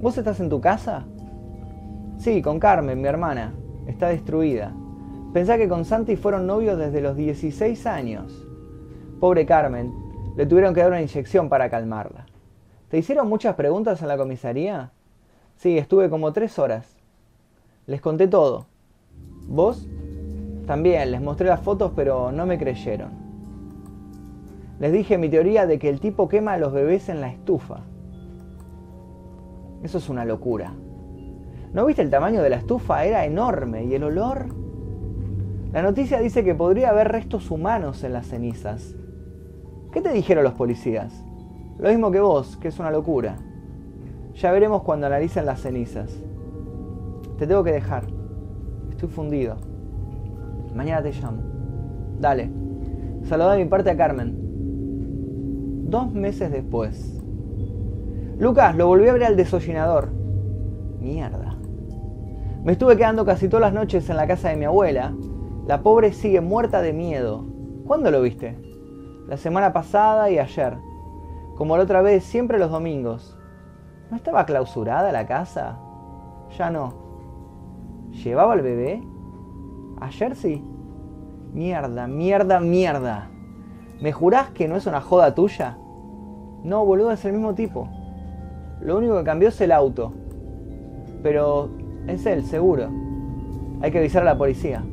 ¿Vos 0.00 0.16
estás 0.16 0.40
en 0.40 0.48
tu 0.48 0.62
casa? 0.62 1.04
Sí, 2.16 2.40
con 2.40 2.58
Carmen, 2.58 3.02
mi 3.02 3.06
hermana. 3.06 3.52
Está 3.86 4.08
destruida. 4.08 4.72
Pensá 5.34 5.58
que 5.58 5.68
con 5.68 5.84
Santi 5.84 6.16
fueron 6.16 6.46
novios 6.46 6.78
desde 6.78 7.02
los 7.02 7.16
16 7.16 7.86
años. 7.86 8.46
Pobre 9.20 9.44
Carmen, 9.44 9.92
le 10.38 10.46
tuvieron 10.46 10.72
que 10.72 10.80
dar 10.80 10.88
una 10.88 11.02
inyección 11.02 11.50
para 11.50 11.68
calmarla. 11.68 12.24
¿Te 12.88 12.96
hicieron 12.96 13.28
muchas 13.28 13.56
preguntas 13.56 14.00
en 14.00 14.08
la 14.08 14.16
comisaría? 14.16 14.90
Sí, 15.56 15.76
estuve 15.76 16.08
como 16.08 16.32
tres 16.32 16.58
horas. 16.58 16.98
Les 17.86 18.00
conté 18.00 18.26
todo. 18.26 18.64
¿Vos? 19.46 19.86
También, 20.66 21.10
les 21.10 21.20
mostré 21.20 21.48
las 21.48 21.60
fotos, 21.60 21.92
pero 21.94 22.32
no 22.32 22.46
me 22.46 22.56
creyeron. 22.56 23.27
Les 24.80 24.92
dije 24.92 25.18
mi 25.18 25.28
teoría 25.28 25.66
de 25.66 25.78
que 25.78 25.88
el 25.88 26.00
tipo 26.00 26.28
quema 26.28 26.54
a 26.54 26.58
los 26.58 26.72
bebés 26.72 27.08
en 27.08 27.20
la 27.20 27.28
estufa. 27.28 27.80
Eso 29.82 29.98
es 29.98 30.08
una 30.08 30.24
locura. 30.24 30.72
¿No 31.72 31.84
viste 31.84 32.02
el 32.02 32.10
tamaño 32.10 32.42
de 32.42 32.50
la 32.50 32.56
estufa? 32.56 33.04
Era 33.04 33.24
enorme. 33.24 33.84
¿Y 33.84 33.94
el 33.94 34.04
olor? 34.04 34.46
La 35.72 35.82
noticia 35.82 36.20
dice 36.20 36.44
que 36.44 36.54
podría 36.54 36.90
haber 36.90 37.08
restos 37.08 37.50
humanos 37.50 38.02
en 38.04 38.12
las 38.12 38.26
cenizas. 38.26 38.94
¿Qué 39.92 40.00
te 40.00 40.12
dijeron 40.12 40.44
los 40.44 40.54
policías? 40.54 41.24
Lo 41.78 41.88
mismo 41.90 42.10
que 42.10 42.20
vos, 42.20 42.56
que 42.56 42.68
es 42.68 42.78
una 42.78 42.90
locura. 42.90 43.36
Ya 44.34 44.52
veremos 44.52 44.82
cuando 44.82 45.06
analicen 45.06 45.44
las 45.44 45.60
cenizas. 45.60 46.10
Te 47.36 47.46
tengo 47.46 47.62
que 47.64 47.72
dejar. 47.72 48.04
Estoy 48.90 49.08
fundido. 49.08 49.56
Mañana 50.74 51.02
te 51.02 51.12
llamo. 51.12 51.42
Dale. 52.18 52.50
Saluda 53.24 53.52
de 53.52 53.64
mi 53.64 53.68
parte 53.68 53.90
a 53.90 53.96
Carmen. 53.96 54.47
Dos 55.88 56.12
meses 56.12 56.50
después. 56.50 57.20
Lucas, 58.38 58.76
lo 58.76 58.86
volví 58.86 59.08
a 59.08 59.12
ver 59.12 59.24
al 59.24 59.36
desollinador. 59.36 60.10
Mierda. 61.00 61.56
Me 62.62 62.72
estuve 62.72 62.96
quedando 62.96 63.24
casi 63.24 63.48
todas 63.48 63.72
las 63.72 63.72
noches 63.72 64.08
en 64.08 64.16
la 64.16 64.26
casa 64.26 64.50
de 64.50 64.56
mi 64.56 64.64
abuela. 64.64 65.14
La 65.66 65.82
pobre 65.82 66.12
sigue 66.12 66.40
muerta 66.40 66.80
de 66.82 66.92
miedo. 66.92 67.44
¿Cuándo 67.86 68.10
lo 68.10 68.22
viste? 68.22 68.68
la 69.28 69.36
semana 69.36 69.72
pasada 69.72 70.30
y 70.30 70.38
ayer. 70.38 70.78
Como 71.54 71.76
la 71.76 71.82
otra 71.82 72.00
vez, 72.00 72.24
siempre 72.24 72.58
los 72.58 72.70
domingos. 72.70 73.38
¿No 74.10 74.16
estaba 74.16 74.46
clausurada 74.46 75.12
la 75.12 75.26
casa? 75.26 75.78
Ya 76.56 76.70
no. 76.70 76.94
¿Llevaba 78.10 78.54
al 78.54 78.62
bebé? 78.62 79.02
Ayer 80.00 80.34
sí. 80.34 80.64
Mierda, 81.52 82.06
mierda, 82.06 82.58
mierda. 82.58 83.30
¿Me 84.00 84.12
jurás 84.12 84.50
que 84.50 84.68
no 84.68 84.76
es 84.76 84.86
una 84.86 85.00
joda 85.00 85.34
tuya? 85.34 85.76
No, 86.62 86.84
boludo, 86.84 87.10
es 87.10 87.24
el 87.24 87.32
mismo 87.32 87.54
tipo. 87.54 87.88
Lo 88.80 88.96
único 88.96 89.16
que 89.18 89.24
cambió 89.24 89.48
es 89.48 89.60
el 89.60 89.72
auto. 89.72 90.12
Pero 91.22 91.70
es 92.06 92.24
él, 92.26 92.44
seguro. 92.44 92.88
Hay 93.80 93.90
que 93.90 93.98
avisar 93.98 94.22
a 94.22 94.26
la 94.26 94.38
policía. 94.38 94.84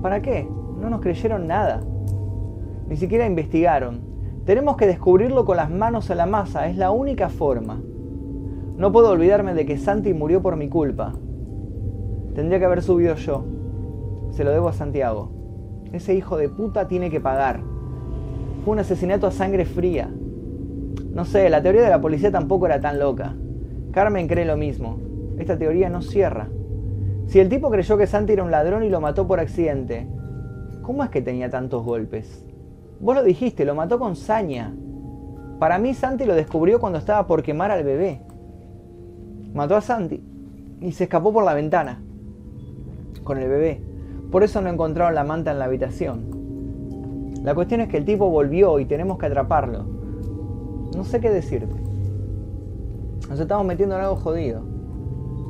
¿Para 0.00 0.22
qué? 0.22 0.48
No 0.80 0.90
nos 0.90 1.00
creyeron 1.00 1.48
nada. 1.48 1.80
Ni 2.88 2.96
siquiera 2.96 3.26
investigaron. 3.26 4.00
Tenemos 4.44 4.76
que 4.76 4.86
descubrirlo 4.86 5.44
con 5.44 5.56
las 5.56 5.70
manos 5.70 6.08
en 6.10 6.16
la 6.16 6.26
masa, 6.26 6.68
es 6.68 6.76
la 6.76 6.92
única 6.92 7.28
forma. 7.28 7.80
No 8.76 8.92
puedo 8.92 9.10
olvidarme 9.10 9.54
de 9.54 9.66
que 9.66 9.76
Santi 9.76 10.14
murió 10.14 10.40
por 10.40 10.56
mi 10.56 10.68
culpa. 10.68 11.12
Tendría 12.34 12.60
que 12.60 12.64
haber 12.64 12.82
subido 12.82 13.16
yo. 13.16 13.44
Se 14.30 14.44
lo 14.44 14.52
debo 14.52 14.68
a 14.68 14.72
Santiago. 14.72 15.30
Ese 15.92 16.14
hijo 16.14 16.36
de 16.36 16.48
puta 16.48 16.86
tiene 16.88 17.10
que 17.10 17.20
pagar. 17.20 17.60
Fue 18.64 18.72
un 18.72 18.78
asesinato 18.78 19.26
a 19.26 19.30
sangre 19.30 19.64
fría. 19.64 20.10
No 21.12 21.24
sé, 21.24 21.48
la 21.48 21.62
teoría 21.62 21.82
de 21.82 21.90
la 21.90 22.00
policía 22.00 22.30
tampoco 22.30 22.66
era 22.66 22.80
tan 22.80 22.98
loca. 22.98 23.34
Carmen 23.90 24.28
cree 24.28 24.44
lo 24.44 24.56
mismo. 24.56 24.98
Esta 25.38 25.58
teoría 25.58 25.88
no 25.88 26.02
cierra. 26.02 26.48
Si 27.26 27.40
el 27.40 27.48
tipo 27.48 27.70
creyó 27.70 27.96
que 27.96 28.06
Santi 28.06 28.34
era 28.34 28.44
un 28.44 28.50
ladrón 28.50 28.84
y 28.84 28.90
lo 28.90 29.00
mató 29.00 29.26
por 29.26 29.40
accidente, 29.40 30.06
¿cómo 30.82 31.02
es 31.02 31.10
que 31.10 31.22
tenía 31.22 31.48
tantos 31.48 31.84
golpes? 31.84 32.44
Vos 33.00 33.14
lo 33.14 33.22
dijiste, 33.22 33.64
lo 33.64 33.74
mató 33.74 33.98
con 33.98 34.16
saña. 34.16 34.74
Para 35.58 35.78
mí 35.78 35.94
Santi 35.94 36.24
lo 36.24 36.34
descubrió 36.34 36.80
cuando 36.80 36.98
estaba 36.98 37.26
por 37.26 37.42
quemar 37.42 37.70
al 37.70 37.84
bebé. 37.84 38.20
Mató 39.54 39.76
a 39.76 39.80
Santi 39.80 40.22
y 40.80 40.92
se 40.92 41.04
escapó 41.04 41.32
por 41.32 41.44
la 41.44 41.54
ventana 41.54 42.02
con 43.24 43.38
el 43.38 43.48
bebé. 43.48 43.80
Por 44.30 44.42
eso 44.42 44.60
no 44.60 44.68
encontraron 44.68 45.14
la 45.14 45.24
manta 45.24 45.50
en 45.50 45.58
la 45.58 45.64
habitación. 45.64 46.39
La 47.42 47.54
cuestión 47.54 47.80
es 47.80 47.88
que 47.88 47.96
el 47.96 48.04
tipo 48.04 48.28
volvió 48.28 48.78
y 48.78 48.84
tenemos 48.84 49.18
que 49.18 49.26
atraparlo. 49.26 49.84
No 50.94 51.04
sé 51.04 51.20
qué 51.20 51.30
decirte. 51.30 51.74
Nos 53.30 53.40
estamos 53.40 53.64
metiendo 53.64 53.94
en 53.94 54.02
algo 54.02 54.16
jodido. 54.16 54.62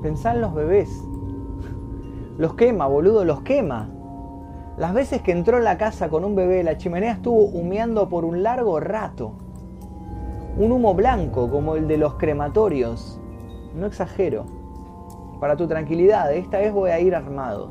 Pensá 0.03 0.35
en 0.35 0.41
los 0.41 0.55
bebés. 0.55 0.89
Los 2.39 2.55
quema, 2.55 2.87
boludo, 2.87 3.25
los 3.25 3.41
quema. 3.43 3.89
Las 4.77 4.95
veces 4.95 5.21
que 5.23 5.33
entró 5.33 5.59
en 5.59 5.65
la 5.65 5.79
casa 5.79 6.09
con 6.09 6.25
un 6.25 6.37
bebé, 6.37 6.63
la 6.63 6.79
chimenea 6.79 7.13
estuvo 7.13 7.45
humeando 7.47 8.09
por 8.09 8.25
un 8.25 8.43
largo 8.43 8.79
rato. 8.79 9.33
Un 10.57 10.71
humo 10.71 10.95
blanco 10.95 11.51
como 11.51 11.75
el 11.75 11.89
de 11.89 11.99
los 11.99 12.15
crematorios. 12.15 13.21
No 13.75 13.87
exagero. 13.87 14.47
Para 15.41 15.57
tu 15.57 15.67
tranquilidad, 15.67 16.33
esta 16.33 16.59
vez 16.59 16.73
voy 16.73 16.91
a 16.91 17.01
ir 17.01 17.17
armado. 17.17 17.69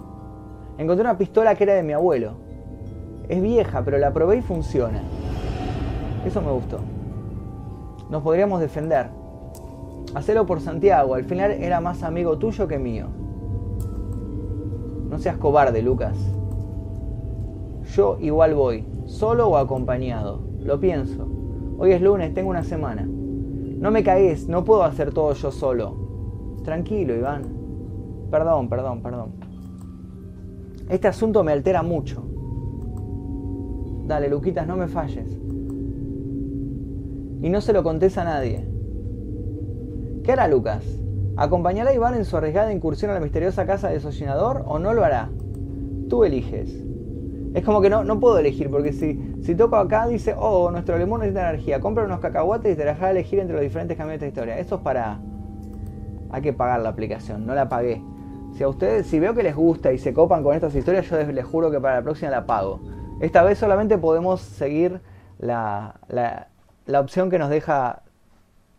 Encontré 0.78 1.04
una 1.06 1.18
pistola 1.18 1.56
que 1.56 1.64
era 1.64 1.76
de 1.76 1.84
mi 1.84 1.94
abuelo. 1.94 2.49
Es 3.30 3.42
vieja, 3.42 3.84
pero 3.86 4.00
la 4.00 4.12
probé 4.12 4.38
y 4.38 4.42
funciona. 4.42 5.04
Eso 6.26 6.42
me 6.42 6.52
gustó. 6.52 6.80
Nos 8.10 8.24
podríamos 8.24 8.60
defender. 8.60 9.10
Hacelo 10.16 10.48
por 10.48 10.60
Santiago, 10.60 11.14
al 11.14 11.24
final 11.26 11.52
era 11.52 11.80
más 11.80 12.02
amigo 12.02 12.40
tuyo 12.40 12.68
que 12.68 12.80
mío. 12.80 13.06
No 15.10 15.20
seas 15.20 15.38
cobarde, 15.38 15.84
Lucas. 15.84 16.18
Yo 17.96 18.18
igual 18.20 18.56
voy, 18.56 18.86
solo 19.06 19.48
o 19.48 19.58
acompañado. 19.58 20.42
Lo 20.60 20.80
pienso. 20.80 21.28
Hoy 21.78 21.92
es 21.92 22.02
lunes, 22.02 22.34
tengo 22.34 22.50
una 22.50 22.64
semana. 22.64 23.08
No 23.08 23.92
me 23.92 24.04
caes, 24.04 24.50
no 24.50 24.64
puedo 24.66 24.84
hacer 24.84 25.14
todo 25.14 25.34
yo 25.34 25.52
solo. 25.52 26.58
Tranquilo, 26.64 27.16
Iván. 27.16 27.44
Perdón, 28.32 28.70
perdón, 28.70 29.02
perdón. 29.02 29.32
Este 30.90 31.08
asunto 31.08 31.44
me 31.44 31.52
altera 31.52 31.84
mucho. 31.84 32.29
Dale, 34.10 34.28
Luquitas, 34.28 34.66
no 34.66 34.76
me 34.76 34.88
falles. 34.88 35.30
Y 37.42 37.50
no 37.50 37.62
se 37.62 37.74
lo 37.74 37.84
contés 37.84 38.18
a 38.18 38.24
nadie. 38.24 38.66
¿Qué 40.24 40.32
hará 40.32 40.48
Lucas? 40.48 40.84
¿Acompañará 41.38 41.92
a 41.92 41.94
Iván 41.94 42.16
en 42.16 42.26
su 42.26 42.36
arriesgada 42.36 42.74
incursión 42.74 43.12
a 43.12 43.14
la 43.14 43.20
misteriosa 43.20 43.68
casa 43.68 43.88
de 43.88 43.94
desollinador 43.94 44.64
o 44.66 44.80
no 44.80 44.96
lo 44.96 45.06
hará? 45.06 45.30
Tú 46.10 46.24
eliges. 46.24 46.84
Es 47.54 47.64
como 47.64 47.82
que 47.82 47.92
no, 47.92 48.04
no 48.04 48.20
puedo 48.20 48.40
elegir, 48.40 48.72
porque 48.72 48.94
si, 48.94 49.36
si 49.44 49.54
toco 49.54 49.76
acá 49.76 50.08
dice, 50.08 50.34
oh, 50.36 50.72
nuestro 50.72 50.98
limón 50.98 51.20
necesita 51.20 51.48
energía, 51.48 51.80
compra 51.80 52.04
unos 52.04 52.20
cacahuates 52.20 52.74
y 52.74 52.76
te 52.76 52.86
dejará 52.86 53.12
elegir 53.12 53.38
entre 53.38 53.58
los 53.58 53.62
diferentes 53.62 53.96
caminos 53.96 54.22
de 54.22 54.26
esta 54.26 54.40
historia. 54.40 54.58
Esto 54.58 54.78
es 54.78 54.82
para... 54.82 55.20
Hay 56.32 56.42
que 56.42 56.54
pagar 56.54 56.80
la 56.80 56.90
aplicación, 56.90 57.46
no 57.46 57.54
la 57.54 57.70
pagué. 57.70 58.02
Si 58.54 58.64
a 58.64 58.70
ustedes, 58.70 59.06
si 59.06 59.20
veo 59.20 59.36
que 59.36 59.44
les 59.44 59.56
gusta 59.56 59.94
y 59.94 60.00
se 60.00 60.16
copan 60.16 60.42
con 60.42 60.56
estas 60.56 60.74
historias, 60.74 61.08
yo 61.08 61.18
les, 61.32 61.46
juro 61.46 61.70
que 61.70 61.80
para 61.80 61.98
la 61.98 62.02
próxima 62.02 62.32
la 62.32 62.48
pago. 62.48 62.80
Esta 63.20 63.44
vez 63.44 63.58
solamente 63.58 63.98
podemos 63.98 64.42
seguir 64.42 65.02
la, 65.40 65.96
la, 66.08 67.00
opción 67.00 67.30
que 67.30 67.40
nos 67.40 67.50
deja 67.50 68.02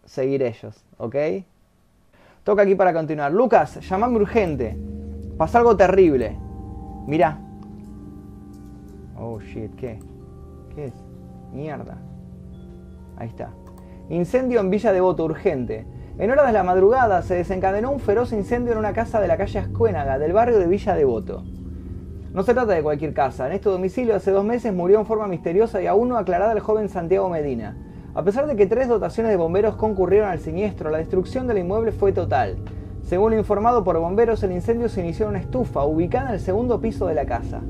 seguir 0.05 0.43
ellos, 0.43 0.85
¿ok? 0.99 1.17
Toca 2.45 2.63
aquí 2.63 2.75
para 2.75 2.93
continuar. 2.93 3.33
Lucas, 3.33 3.81
llamame 3.89 4.17
urgente. 4.17 4.77
Pasa 5.37 5.59
algo 5.59 5.77
terrible. 5.77 6.37
Mirá, 7.07 7.39
Oh 9.21 9.39
shit, 9.39 9.75
¿qué? 9.77 9.99
¿Qué 10.75 10.87
es? 10.87 10.95
Mierda. 11.53 11.99
Ahí 13.19 13.29
está. 13.29 13.51
Incendio 14.09 14.61
en 14.61 14.71
Villa 14.71 14.93
Devoto, 14.93 15.25
urgente. 15.25 15.87
En 16.19 16.31
horas 16.31 16.47
de 16.47 16.53
la 16.55 16.63
madrugada 16.63 17.21
se 17.21 17.35
desencadenó 17.35 17.91
un 17.91 18.01
feroz 18.01 18.33
incendio 18.33 18.73
en 18.73 18.79
una 18.79 18.95
casa 18.95 19.21
de 19.21 19.29
la 19.29 19.37
calle 19.37 19.59
Ascuénaga, 19.59 20.19
del 20.19 20.33
barrio 20.33 20.59
de 20.59 20.67
Villa 20.67 20.95
Devoto. 20.95 21.45
No 22.33 22.45
se 22.45 22.55
trata 22.55 22.75
de 22.75 22.83
cualquier 22.83 23.13
casa. 23.13 23.49
En 23.49 23.55
este 23.55 23.69
domicilio 23.69 24.15
hace 24.15 24.31
dos 24.31 24.45
meses 24.45 24.73
murió 24.73 25.01
en 25.01 25.07
forma 25.07 25.27
misteriosa 25.27 25.83
y 25.83 25.89
aún 25.89 26.09
no 26.09 26.17
aclarada 26.17 26.53
el 26.53 26.61
joven 26.61 26.89
Santiago 26.89 27.29
Medina. 27.29 27.77
A 28.15 28.23
pesar 28.23 28.47
de 28.47 28.55
que 28.55 28.67
tres 28.67 28.87
dotaciones 28.87 29.33
de 29.33 29.37
bomberos 29.37 29.75
concurrieron 29.75 30.29
al 30.29 30.39
siniestro, 30.39 30.91
la 30.91 30.99
destrucción 30.99 31.49
del 31.49 31.59
inmueble 31.59 31.91
fue 31.91 32.13
total. 32.13 32.59
Según 33.03 33.33
lo 33.33 33.39
informado 33.39 33.83
por 33.83 33.99
bomberos, 33.99 34.45
el 34.45 34.53
incendio 34.53 34.89
se 34.89 35.01
inició 35.01 35.25
en 35.25 35.31
una 35.31 35.41
estufa 35.41 35.85
ubicada 35.85 36.29
en 36.29 36.35
el 36.35 36.41
segundo 36.41 36.81
piso 36.81 37.09
de 37.09 37.15
la 37.15 37.27
casa. 37.27 37.63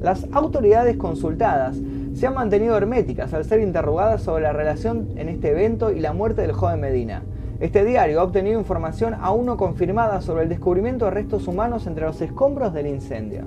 Las 0.00 0.26
autoridades 0.32 0.96
consultadas 0.96 1.76
se 2.12 2.26
han 2.26 2.34
mantenido 2.34 2.76
herméticas 2.76 3.32
al 3.34 3.44
ser 3.44 3.60
interrogadas 3.60 4.22
sobre 4.22 4.42
la 4.42 4.52
relación 4.52 5.10
en 5.14 5.28
este 5.28 5.50
evento 5.50 5.92
y 5.92 6.00
la 6.00 6.12
muerte 6.12 6.42
del 6.42 6.52
joven 6.52 6.80
Medina. 6.80 7.22
Este 7.60 7.84
diario 7.84 8.20
ha 8.20 8.24
obtenido 8.24 8.58
información 8.58 9.14
aún 9.20 9.46
no 9.46 9.56
confirmada 9.56 10.20
sobre 10.22 10.42
el 10.42 10.48
descubrimiento 10.48 11.04
de 11.04 11.12
restos 11.12 11.46
humanos 11.46 11.86
entre 11.86 12.04
los 12.04 12.20
escombros 12.20 12.72
del 12.72 12.88
incendio. 12.88 13.46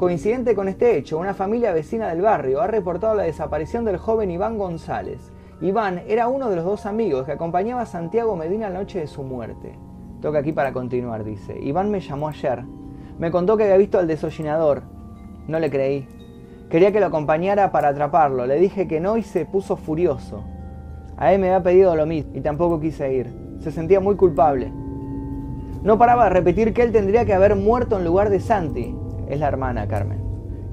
Coincidente 0.00 0.54
con 0.54 0.66
este 0.66 0.96
hecho, 0.96 1.18
una 1.18 1.34
familia 1.34 1.74
vecina 1.74 2.08
del 2.08 2.22
barrio 2.22 2.62
ha 2.62 2.66
reportado 2.66 3.14
la 3.14 3.24
desaparición 3.24 3.84
del 3.84 3.98
joven 3.98 4.30
Iván 4.30 4.56
González. 4.56 5.30
Iván 5.60 6.00
era 6.08 6.26
uno 6.26 6.48
de 6.48 6.56
los 6.56 6.64
dos 6.64 6.86
amigos 6.86 7.26
que 7.26 7.32
acompañaba 7.32 7.82
a 7.82 7.86
Santiago 7.86 8.34
Medina 8.34 8.70
la 8.70 8.78
noche 8.78 9.00
de 9.00 9.06
su 9.06 9.22
muerte. 9.22 9.78
Toca 10.22 10.38
aquí 10.38 10.52
para 10.52 10.72
continuar, 10.72 11.22
dice. 11.22 11.54
Iván 11.60 11.90
me 11.90 12.00
llamó 12.00 12.28
ayer. 12.28 12.64
Me 13.18 13.30
contó 13.30 13.58
que 13.58 13.64
había 13.64 13.76
visto 13.76 13.98
al 13.98 14.06
desollinador. 14.06 14.84
No 15.46 15.58
le 15.58 15.68
creí. 15.68 16.08
Quería 16.70 16.92
que 16.92 17.00
lo 17.00 17.08
acompañara 17.08 17.70
para 17.70 17.88
atraparlo. 17.88 18.46
Le 18.46 18.58
dije 18.58 18.88
que 18.88 19.00
no 19.00 19.18
y 19.18 19.22
se 19.22 19.44
puso 19.44 19.76
furioso. 19.76 20.44
A 21.18 21.34
él 21.34 21.42
me 21.42 21.48
había 21.48 21.62
pedido 21.62 21.94
lo 21.94 22.06
mismo 22.06 22.32
y 22.34 22.40
tampoco 22.40 22.80
quise 22.80 23.12
ir. 23.12 23.30
Se 23.58 23.70
sentía 23.70 24.00
muy 24.00 24.16
culpable. 24.16 24.72
No 25.82 25.98
paraba 25.98 26.24
de 26.24 26.30
repetir 26.30 26.72
que 26.72 26.84
él 26.84 26.90
tendría 26.90 27.26
que 27.26 27.34
haber 27.34 27.54
muerto 27.54 27.98
en 27.98 28.06
lugar 28.06 28.30
de 28.30 28.40
Santi. 28.40 28.96
Es 29.30 29.38
la 29.38 29.46
hermana, 29.46 29.86
Carmen. 29.86 30.18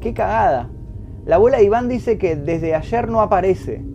¡Qué 0.02 0.16
cagada! 0.16 0.68
La 1.26 1.36
abuela 1.36 1.62
Iván 1.62 1.88
dice 1.88 2.18
que 2.18 2.36
desde 2.36 2.74
ayer 2.74 3.08
no 3.08 3.22
aparece. 3.22 3.86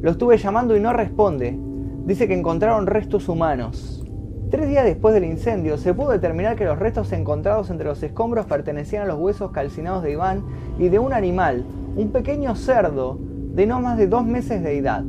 Lo 0.00 0.10
estuve 0.10 0.38
llamando 0.38 0.76
y 0.76 0.80
no 0.80 0.92
responde. 0.92 1.56
Dice 2.04 2.26
que 2.26 2.34
encontraron 2.34 2.88
restos 2.88 3.28
humanos. 3.28 4.04
Tres 4.50 4.68
días 4.68 4.84
después 4.84 5.14
del 5.14 5.24
incendio 5.24 5.78
se 5.78 5.94
pudo 5.94 6.10
determinar 6.10 6.56
que 6.56 6.64
los 6.64 6.80
restos 6.80 7.12
encontrados 7.12 7.70
entre 7.70 7.86
los 7.86 8.02
escombros 8.02 8.46
pertenecían 8.46 9.04
a 9.04 9.06
los 9.06 9.20
huesos 9.20 9.52
calcinados 9.52 10.02
de 10.02 10.10
Iván 10.10 10.42
y 10.80 10.88
de 10.88 10.98
un 10.98 11.12
animal, 11.12 11.64
un 11.94 12.10
pequeño 12.10 12.56
cerdo 12.56 13.20
de 13.20 13.66
no 13.66 13.80
más 13.80 13.96
de 13.96 14.08
dos 14.08 14.26
meses 14.26 14.64
de 14.64 14.78
edad. 14.78 15.04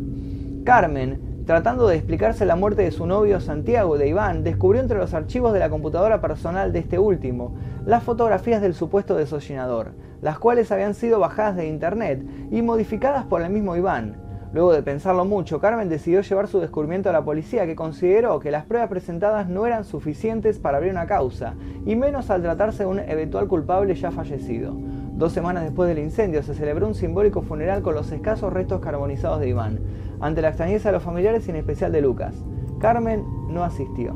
Carmen, 0.65 1.19
tratando 1.45 1.87
de 1.87 1.97
explicarse 1.97 2.45
la 2.45 2.55
muerte 2.55 2.83
de 2.83 2.91
su 2.91 3.05
novio 3.05 3.41
Santiago 3.41 3.97
de 3.97 4.07
Iván, 4.07 4.43
descubrió 4.43 4.81
entre 4.81 4.97
los 4.97 5.13
archivos 5.13 5.51
de 5.51 5.59
la 5.59 5.69
computadora 5.69 6.21
personal 6.21 6.71
de 6.71 6.79
este 6.79 6.99
último 6.99 7.55
las 7.85 8.03
fotografías 8.03 8.61
del 8.61 8.73
supuesto 8.73 9.15
desollinador, 9.15 9.91
las 10.21 10.39
cuales 10.39 10.71
habían 10.71 10.93
sido 10.93 11.19
bajadas 11.19 11.57
de 11.57 11.67
internet 11.67 12.25
y 12.49 12.61
modificadas 12.61 13.25
por 13.25 13.41
el 13.41 13.49
mismo 13.49 13.75
Iván. 13.75 14.15
Luego 14.53 14.71
de 14.71 14.83
pensarlo 14.83 15.25
mucho, 15.25 15.59
Carmen 15.59 15.89
decidió 15.89 16.21
llevar 16.21 16.47
su 16.47 16.59
descubrimiento 16.59 17.09
a 17.09 17.13
la 17.13 17.25
policía, 17.25 17.65
que 17.65 17.75
consideró 17.75 18.39
que 18.39 18.51
las 18.51 18.65
pruebas 18.65 18.87
presentadas 18.87 19.49
no 19.49 19.65
eran 19.65 19.83
suficientes 19.83 20.59
para 20.59 20.77
abrir 20.77 20.91
una 20.91 21.07
causa, 21.07 21.55
y 21.85 21.95
menos 21.95 22.29
al 22.29 22.43
tratarse 22.43 22.83
de 22.83 22.89
un 22.89 22.99
eventual 22.99 23.47
culpable 23.47 23.95
ya 23.95 24.11
fallecido. 24.11 24.75
Dos 25.15 25.31
semanas 25.31 25.63
después 25.63 25.87
del 25.87 25.99
incendio 25.99 26.41
se 26.41 26.55
celebró 26.55 26.87
un 26.87 26.95
simbólico 26.95 27.43
funeral 27.43 27.83
con 27.83 27.93
los 27.93 28.11
escasos 28.11 28.51
restos 28.51 28.81
carbonizados 28.81 29.39
de 29.39 29.49
Iván, 29.49 29.79
ante 30.19 30.41
la 30.41 30.49
extrañeza 30.49 30.89
de 30.89 30.93
los 30.93 31.03
familiares 31.03 31.47
y 31.47 31.51
en 31.51 31.57
especial 31.57 31.91
de 31.91 32.01
Lucas. 32.01 32.35
Carmen 32.79 33.23
no 33.49 33.63
asistió. 33.63 34.15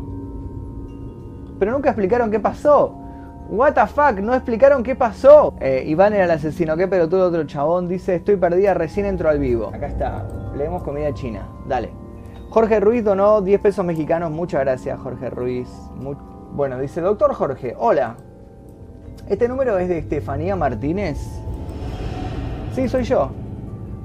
Pero 1.60 1.72
nunca 1.72 1.90
explicaron 1.90 2.32
qué 2.32 2.40
pasó. 2.40 2.96
What 3.50 3.76
the 3.76 3.88
fuck, 3.88 4.20
no 4.20 4.34
explicaron 4.34 4.84
qué 4.84 4.96
pasó. 4.96 5.54
Eh, 5.62 5.84
Iván 5.88 6.14
era 6.14 6.26
el 6.26 6.32
asesino, 6.32 6.76
qué 6.76 6.88
pelotudo 6.88 7.28
otro 7.28 7.44
chabón. 7.46 7.88
Dice, 7.88 8.16
estoy 8.16 8.36
perdida, 8.36 8.74
recién 8.74 9.06
entro 9.06 9.30
al 9.30 9.40
vivo. 9.40 9.68
Acá 9.74 9.88
está, 9.88 10.28
leemos 10.56 10.84
comida 10.84 11.14
china. 11.14 11.48
Dale. 11.68 11.92
Jorge 12.50 12.80
Ruiz 12.80 13.04
donó 13.04 13.42
10 13.42 13.62
pesos 13.62 13.86
mexicanos. 13.86 14.32
Muchas 14.32 14.62
gracias, 14.62 15.00
Jorge 15.00 15.30
Ruiz. 15.30 15.70
Bueno, 16.54 16.80
dice, 16.80 17.02
doctor 17.02 17.34
Jorge, 17.34 17.76
hola. 17.78 18.18
¿Este 19.30 19.50
número 19.50 19.78
es 19.78 19.90
de 19.90 19.98
Estefanía 19.98 20.56
Martínez? 20.56 21.18
Sí, 22.74 22.88
soy 22.88 23.04
yo. 23.04 23.30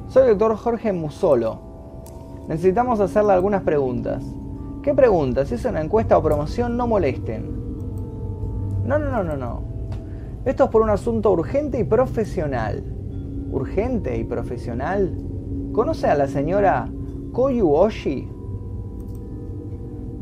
Soy 0.09 0.25
el 0.25 0.37
doctor 0.37 0.57
Jorge 0.57 0.93
Musolo. 0.93 1.61
Necesitamos 2.49 2.99
hacerle 2.99 3.33
algunas 3.33 3.63
preguntas. 3.63 4.25
¿Qué 4.83 4.95
preguntas? 4.95 5.47
Si 5.47 5.55
es 5.55 5.65
una 5.65 5.81
encuesta 5.81 6.19
o 6.19 6.23
promoción, 6.25 6.77
no 6.77 6.89
molesten. 6.89 7.53
No, 8.85 8.99
no, 8.99 9.11
no, 9.13 9.23
no, 9.23 9.37
no. 9.37 9.63
Esto 10.45 10.65
es 10.65 10.71
por 10.71 10.83
un 10.83 10.91
asunto 10.91 11.31
urgente 11.31 11.79
y 11.79 11.85
profesional. 11.85 12.83
¿Urgente 13.53 14.19
y 14.19 14.25
profesional? 14.25 15.17
¿Conoce 15.73 16.09
a 16.09 16.17
la 16.17 16.27
señora 16.27 16.89
Koyu 17.31 17.71
Oshi? 17.71 18.29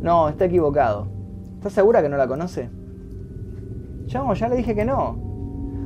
No, 0.02 0.28
está 0.28 0.44
equivocado. 0.44 1.08
¿Estás 1.54 1.72
segura 1.72 2.02
que 2.02 2.10
no 2.10 2.18
la 2.18 2.28
conoce? 2.28 2.68
Ya, 4.10 4.34
ya 4.34 4.48
le 4.48 4.56
dije 4.56 4.74
que 4.74 4.84
no. 4.84 5.30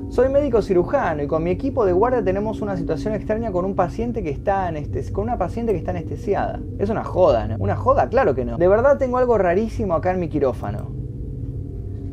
Soy 0.09 0.31
médico 0.31 0.63
cirujano 0.63 1.23
y 1.23 1.27
con 1.27 1.43
mi 1.43 1.51
equipo 1.51 1.85
de 1.85 1.93
guardia 1.93 2.25
tenemos 2.25 2.63
una 2.63 2.75
situación 2.75 3.13
extraña 3.13 3.53
con 3.53 3.67
un 3.67 3.75
paciente 3.75 4.23
que 4.23 4.31
está 4.31 4.73
con 5.13 5.25
una 5.25 5.37
paciente 5.37 5.73
que 5.73 5.79
está 5.79 5.91
anestesiada. 5.91 6.61
Es 6.79 6.89
una 6.89 7.05
joda, 7.05 7.47
¿no? 7.47 7.57
Una 7.59 7.77
joda, 7.77 8.09
claro 8.09 8.35
que 8.35 8.47
no. 8.47 8.57
De 8.57 8.67
verdad 8.67 8.97
tengo 8.97 9.19
algo 9.19 9.37
rarísimo 9.37 9.93
acá 9.93 10.13
en 10.13 10.21
mi 10.21 10.29
quirófano. 10.29 10.89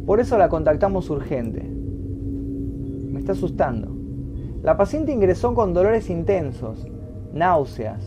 Por 0.05 0.19
eso 0.19 0.37
la 0.37 0.49
contactamos 0.49 1.09
urgente. 1.09 1.63
Me 1.63 3.19
está 3.19 3.31
asustando. 3.31 3.95
La 4.63 4.75
paciente 4.75 5.13
ingresó 5.13 5.53
con 5.53 5.73
dolores 5.73 6.09
intensos, 6.09 6.85
náuseas. 7.31 8.03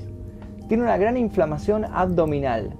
Tiene 0.68 0.82
una 0.82 0.98
gran 0.98 1.16
inflamación 1.16 1.86
abdominal. 1.86 2.76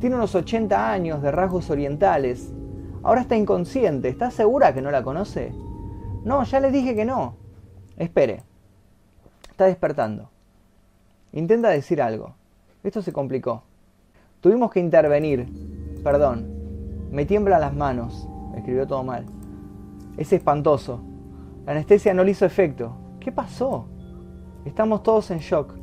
Tiene 0.00 0.16
unos 0.16 0.34
80 0.34 0.90
años 0.90 1.20
de 1.20 1.32
rasgos 1.32 1.68
orientales. 1.68 2.54
Ahora 3.02 3.20
está 3.20 3.36
inconsciente. 3.36 4.08
¿Está 4.08 4.30
segura 4.30 4.74
que 4.74 4.82
no 4.82 4.90
la 4.90 5.02
conoce? 5.02 5.52
No, 6.24 6.42
ya 6.44 6.60
le 6.60 6.70
dije 6.70 6.94
que 6.94 7.04
no. 7.04 7.34
Espere. 7.96 8.42
Está 9.50 9.66
despertando. 9.66 10.30
Intenta 11.32 11.68
decir 11.68 12.00
algo. 12.02 12.34
Esto 12.82 13.02
se 13.02 13.12
complicó. 13.12 13.62
Tuvimos 14.40 14.70
que 14.70 14.80
intervenir. 14.80 15.48
Perdón. 16.02 16.46
Me 17.10 17.24
tiemblan 17.24 17.60
las 17.60 17.74
manos. 17.74 18.28
Escribió 18.56 18.86
todo 18.86 19.04
mal. 19.04 19.26
Es 20.16 20.32
espantoso. 20.32 21.00
La 21.64 21.72
anestesia 21.72 22.14
no 22.14 22.24
le 22.24 22.32
hizo 22.32 22.44
efecto. 22.44 22.96
¿Qué 23.20 23.32
pasó? 23.32 23.86
Estamos 24.64 25.02
todos 25.02 25.30
en 25.30 25.38
shock. 25.38 25.74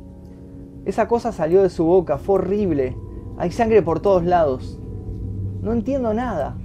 Esa 0.84 1.08
cosa 1.08 1.32
salió 1.32 1.62
de 1.62 1.70
su 1.70 1.84
boca, 1.84 2.18
fue 2.18 2.36
horrible. 2.36 2.96
Hay 3.38 3.50
sangre 3.50 3.82
por 3.82 4.00
todos 4.00 4.24
lados. 4.24 4.80
No 5.60 5.72
entiendo 5.72 6.14
nada. 6.14 6.56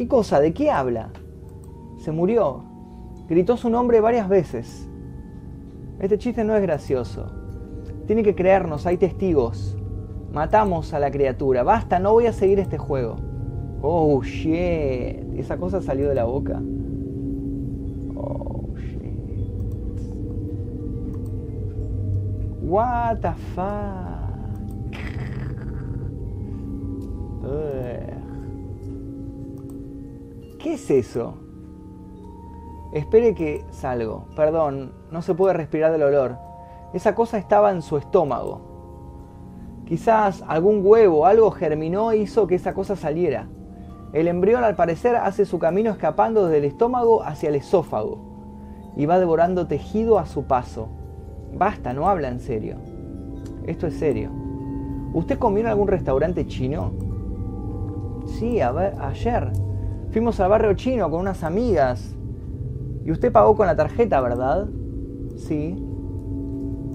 ¿Qué 0.00 0.08
cosa? 0.08 0.40
¿De 0.40 0.54
qué 0.54 0.70
habla? 0.70 1.10
Se 1.98 2.10
murió. 2.10 2.64
Gritó 3.28 3.58
su 3.58 3.68
nombre 3.68 4.00
varias 4.00 4.30
veces. 4.30 4.88
Este 5.98 6.16
chiste 6.16 6.42
no 6.42 6.56
es 6.56 6.62
gracioso. 6.62 7.26
Tiene 8.06 8.22
que 8.22 8.34
creernos, 8.34 8.86
hay 8.86 8.96
testigos. 8.96 9.76
Matamos 10.32 10.94
a 10.94 11.00
la 11.00 11.10
criatura. 11.10 11.64
Basta, 11.64 11.98
no 11.98 12.12
voy 12.14 12.24
a 12.24 12.32
seguir 12.32 12.60
este 12.60 12.78
juego. 12.78 13.16
Oh 13.82 14.22
shit. 14.22 15.34
Esa 15.36 15.58
cosa 15.58 15.82
salió 15.82 16.08
de 16.08 16.14
la 16.14 16.24
boca. 16.24 16.62
Oh 18.16 18.72
shit. 18.78 20.00
What 22.62 23.18
the 23.18 23.34
fuck. 23.54 24.20
¿Qué 30.62 30.74
es 30.74 30.90
eso? 30.90 31.34
Espere 32.92 33.34
que 33.34 33.64
salgo. 33.70 34.26
Perdón, 34.36 34.92
no 35.10 35.22
se 35.22 35.34
puede 35.34 35.54
respirar 35.54 35.90
del 35.90 36.02
olor. 36.02 36.36
Esa 36.92 37.14
cosa 37.14 37.38
estaba 37.38 37.70
en 37.70 37.80
su 37.80 37.96
estómago. 37.96 38.60
Quizás 39.86 40.44
algún 40.46 40.82
huevo, 40.84 41.24
algo 41.24 41.50
germinó 41.50 42.12
e 42.12 42.18
hizo 42.18 42.46
que 42.46 42.56
esa 42.56 42.74
cosa 42.74 42.94
saliera. 42.94 43.48
El 44.12 44.28
embrión 44.28 44.62
al 44.62 44.76
parecer 44.76 45.16
hace 45.16 45.46
su 45.46 45.58
camino 45.58 45.90
escapando 45.92 46.44
desde 46.44 46.58
el 46.58 46.64
estómago 46.64 47.22
hacia 47.22 47.48
el 47.48 47.54
esófago 47.54 48.18
y 48.96 49.06
va 49.06 49.18
devorando 49.18 49.66
tejido 49.66 50.18
a 50.18 50.26
su 50.26 50.44
paso. 50.44 50.88
Basta, 51.54 51.94
no 51.94 52.06
habla 52.06 52.28
en 52.28 52.40
serio. 52.40 52.76
Esto 53.66 53.86
es 53.86 53.94
serio. 53.94 54.30
¿Usted 55.14 55.38
comió 55.38 55.60
en 55.60 55.68
algún 55.68 55.88
restaurante 55.88 56.46
chino? 56.46 56.92
Sí, 58.26 58.60
a 58.60 58.72
ver, 58.72 58.94
ayer. 59.00 59.69
Fuimos 60.12 60.40
al 60.40 60.50
barrio 60.50 60.74
chino 60.74 61.08
con 61.08 61.20
unas 61.20 61.44
amigas. 61.44 62.16
Y 63.04 63.12
usted 63.12 63.30
pagó 63.30 63.54
con 63.54 63.68
la 63.68 63.76
tarjeta, 63.76 64.20
¿verdad? 64.20 64.66
Sí. 65.36 65.76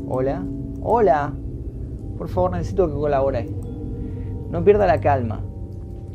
Hola. 0.09 0.43
Hola. 0.81 1.33
Por 2.17 2.27
favor, 2.27 2.51
necesito 2.51 2.87
que 2.87 2.93
colabore. 2.93 3.49
No 4.51 4.61
pierda 4.65 4.85
la 4.85 4.99
calma. 4.99 5.41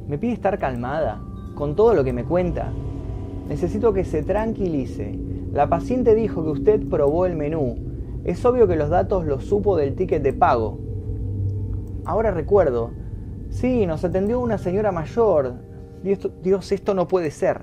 Me 0.09 0.19
pide 0.19 0.35
estar 0.35 0.59
calmada 0.59 1.23
con 1.55 1.75
todo 1.75 1.95
lo 1.95 2.05
que 2.05 2.13
me 2.13 2.25
cuenta. 2.25 2.71
Necesito 3.49 3.95
que 3.95 4.05
se 4.05 4.23
tranquilice. 4.23 5.19
La 5.55 5.71
paciente 5.71 6.15
dijo 6.15 6.45
que 6.45 6.51
usted 6.51 6.87
probó 6.87 7.25
el 7.25 7.35
menú. 7.35 7.77
Es 8.25 8.45
obvio 8.45 8.69
que 8.69 8.77
los 8.77 8.91
datos 8.91 9.25
los 9.25 9.45
supo 9.45 9.75
del 9.79 9.95
ticket 9.95 10.23
de 10.23 10.35
pago. 10.35 10.79
Ahora 12.05 12.31
recuerdo. 12.31 12.91
Sí, 13.49 13.87
nos 13.87 14.05
atendió 14.05 14.39
una 14.39 14.59
señora 14.59 14.93
mayor. 14.93 15.70
Dios, 16.03 16.73
esto 16.73 16.95
no 16.95 17.09
puede 17.09 17.31
ser. 17.31 17.63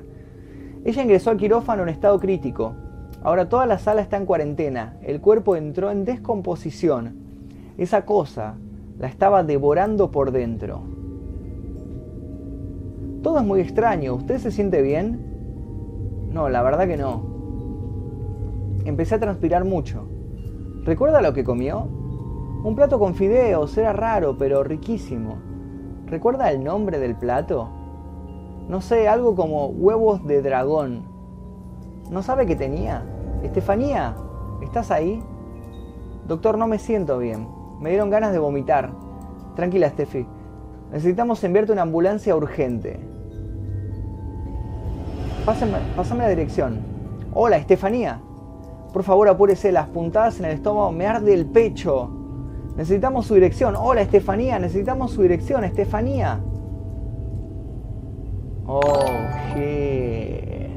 Ella 0.86 1.04
ingresó 1.04 1.32
al 1.32 1.38
quirófano 1.38 1.84
en 1.84 1.90
estado 1.90 2.20
crítico. 2.20 2.76
Ahora 3.24 3.50
toda 3.50 3.66
la 3.66 3.80
sala 3.80 4.02
está 4.02 4.18
en 4.18 4.26
cuarentena. 4.26 4.98
El 5.02 5.22
cuerpo 5.22 5.56
entró 5.56 5.92
en 5.92 6.06
descomposición. 6.06 7.16
Esa 7.78 8.06
cosa 8.06 8.56
la 9.00 9.08
estaba 9.08 9.44
devorando 9.44 10.12
por 10.12 10.32
dentro. 10.32 10.82
Todo 13.24 13.40
es 13.40 13.46
muy 13.46 13.60
extraño. 13.60 14.14
¿Usted 14.14 14.38
se 14.38 14.52
siente 14.52 14.82
bien? 14.82 16.30
No, 16.32 16.50
la 16.50 16.62
verdad 16.62 16.88
que 16.88 16.98
no. 16.98 17.24
Empecé 18.86 19.16
a 19.16 19.20
transpirar 19.20 19.66
mucho. 19.66 20.08
¿Recuerda 20.86 21.22
lo 21.22 21.34
que 21.34 21.44
comió? 21.44 21.88
Un 22.64 22.76
plato 22.76 23.00
con 23.00 23.16
fideos, 23.16 23.78
era 23.78 23.94
raro, 23.94 24.38
pero 24.38 24.64
riquísimo. 24.64 25.38
¿Recuerda 26.06 26.52
el 26.52 26.64
nombre 26.64 27.00
del 27.00 27.16
plato? 27.16 27.70
No 28.68 28.82
sé, 28.82 29.08
algo 29.08 29.36
como 29.36 29.68
huevos 29.68 30.26
de 30.26 30.42
dragón. 30.42 31.04
¿No 32.12 32.22
sabe 32.22 32.46
qué 32.46 32.56
tenía? 32.56 33.06
Estefanía, 33.44 34.16
¿estás 34.62 34.92
ahí? 34.92 35.24
Doctor, 36.28 36.58
no 36.58 36.68
me 36.68 36.78
siento 36.78 37.18
bien. 37.18 37.48
Me 37.80 37.90
dieron 37.90 38.10
ganas 38.10 38.34
de 38.34 38.40
vomitar. 38.40 38.92
Tranquila, 39.56 39.90
Steffi. 39.90 40.26
Necesitamos 40.92 41.44
enviarte 41.44 41.72
una 41.72 41.84
ambulancia 41.84 42.36
urgente. 42.36 43.00
Pásame, 45.46 45.78
pásame 45.96 46.24
la 46.24 46.30
dirección. 46.30 46.80
Hola, 47.34 47.58
Estefanía. 47.58 48.20
Por 48.92 49.04
favor, 49.04 49.30
apúrese. 49.30 49.72
Las 49.72 49.88
puntadas 49.88 50.40
en 50.40 50.46
el 50.46 50.52
estómago 50.52 50.92
me 50.92 51.08
arde 51.08 51.34
el 51.34 51.46
pecho. 51.46 52.10
Necesitamos 52.76 53.28
su 53.28 53.36
dirección. 53.36 53.76
Hola, 53.78 54.02
Estefanía. 54.02 54.60
Necesitamos 54.60 55.12
su 55.12 55.22
dirección, 55.22 55.64
Estefanía. 55.64 56.42
Oh, 58.70 58.82
shit. 59.54 60.76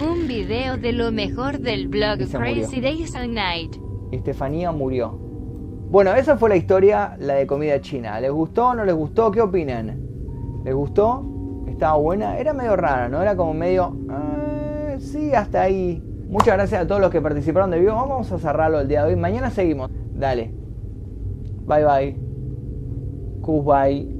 Un 0.00 0.26
video 0.26 0.78
de 0.78 0.92
lo 0.92 1.12
mejor 1.12 1.58
del 1.58 1.88
blog 1.88 2.18
Crazy 2.32 2.80
Days 2.80 3.14
and 3.14 3.34
Night. 3.34 3.76
Estefanía 4.12 4.72
murió. 4.72 5.10
Bueno, 5.90 6.14
esa 6.14 6.38
fue 6.38 6.48
la 6.48 6.56
historia, 6.56 7.16
la 7.20 7.34
de 7.34 7.46
comida 7.46 7.80
china. 7.82 8.18
¿Les 8.18 8.32
gustó 8.32 8.68
o 8.68 8.74
no 8.74 8.84
les 8.86 8.94
gustó? 8.94 9.30
¿Qué 9.30 9.42
opinan? 9.42 10.00
¿Les 10.64 10.74
gustó? 10.74 11.22
¿Estaba 11.68 11.98
buena? 11.98 12.38
Era 12.38 12.54
medio 12.54 12.76
rara, 12.76 13.10
¿no? 13.10 13.20
Era 13.20 13.36
como 13.36 13.52
medio... 13.52 13.94
Eh, 14.10 14.96
sí, 15.00 15.34
hasta 15.34 15.62
ahí. 15.62 16.02
Muchas 16.28 16.54
gracias 16.54 16.82
a 16.82 16.86
todos 16.86 17.02
los 17.02 17.10
que 17.10 17.20
participaron 17.20 17.70
del 17.70 17.80
video. 17.80 17.94
Vamos 17.94 18.32
a 18.32 18.38
cerrarlo 18.38 18.80
el 18.80 18.88
día 18.88 19.04
de 19.04 19.10
hoy. 19.12 19.16
Mañana 19.16 19.50
seguimos. 19.50 19.90
Dale. 20.14 20.50
Bye 21.66 21.84
bye. 21.84 22.16
Cus 23.42 23.64
bye. 23.64 24.13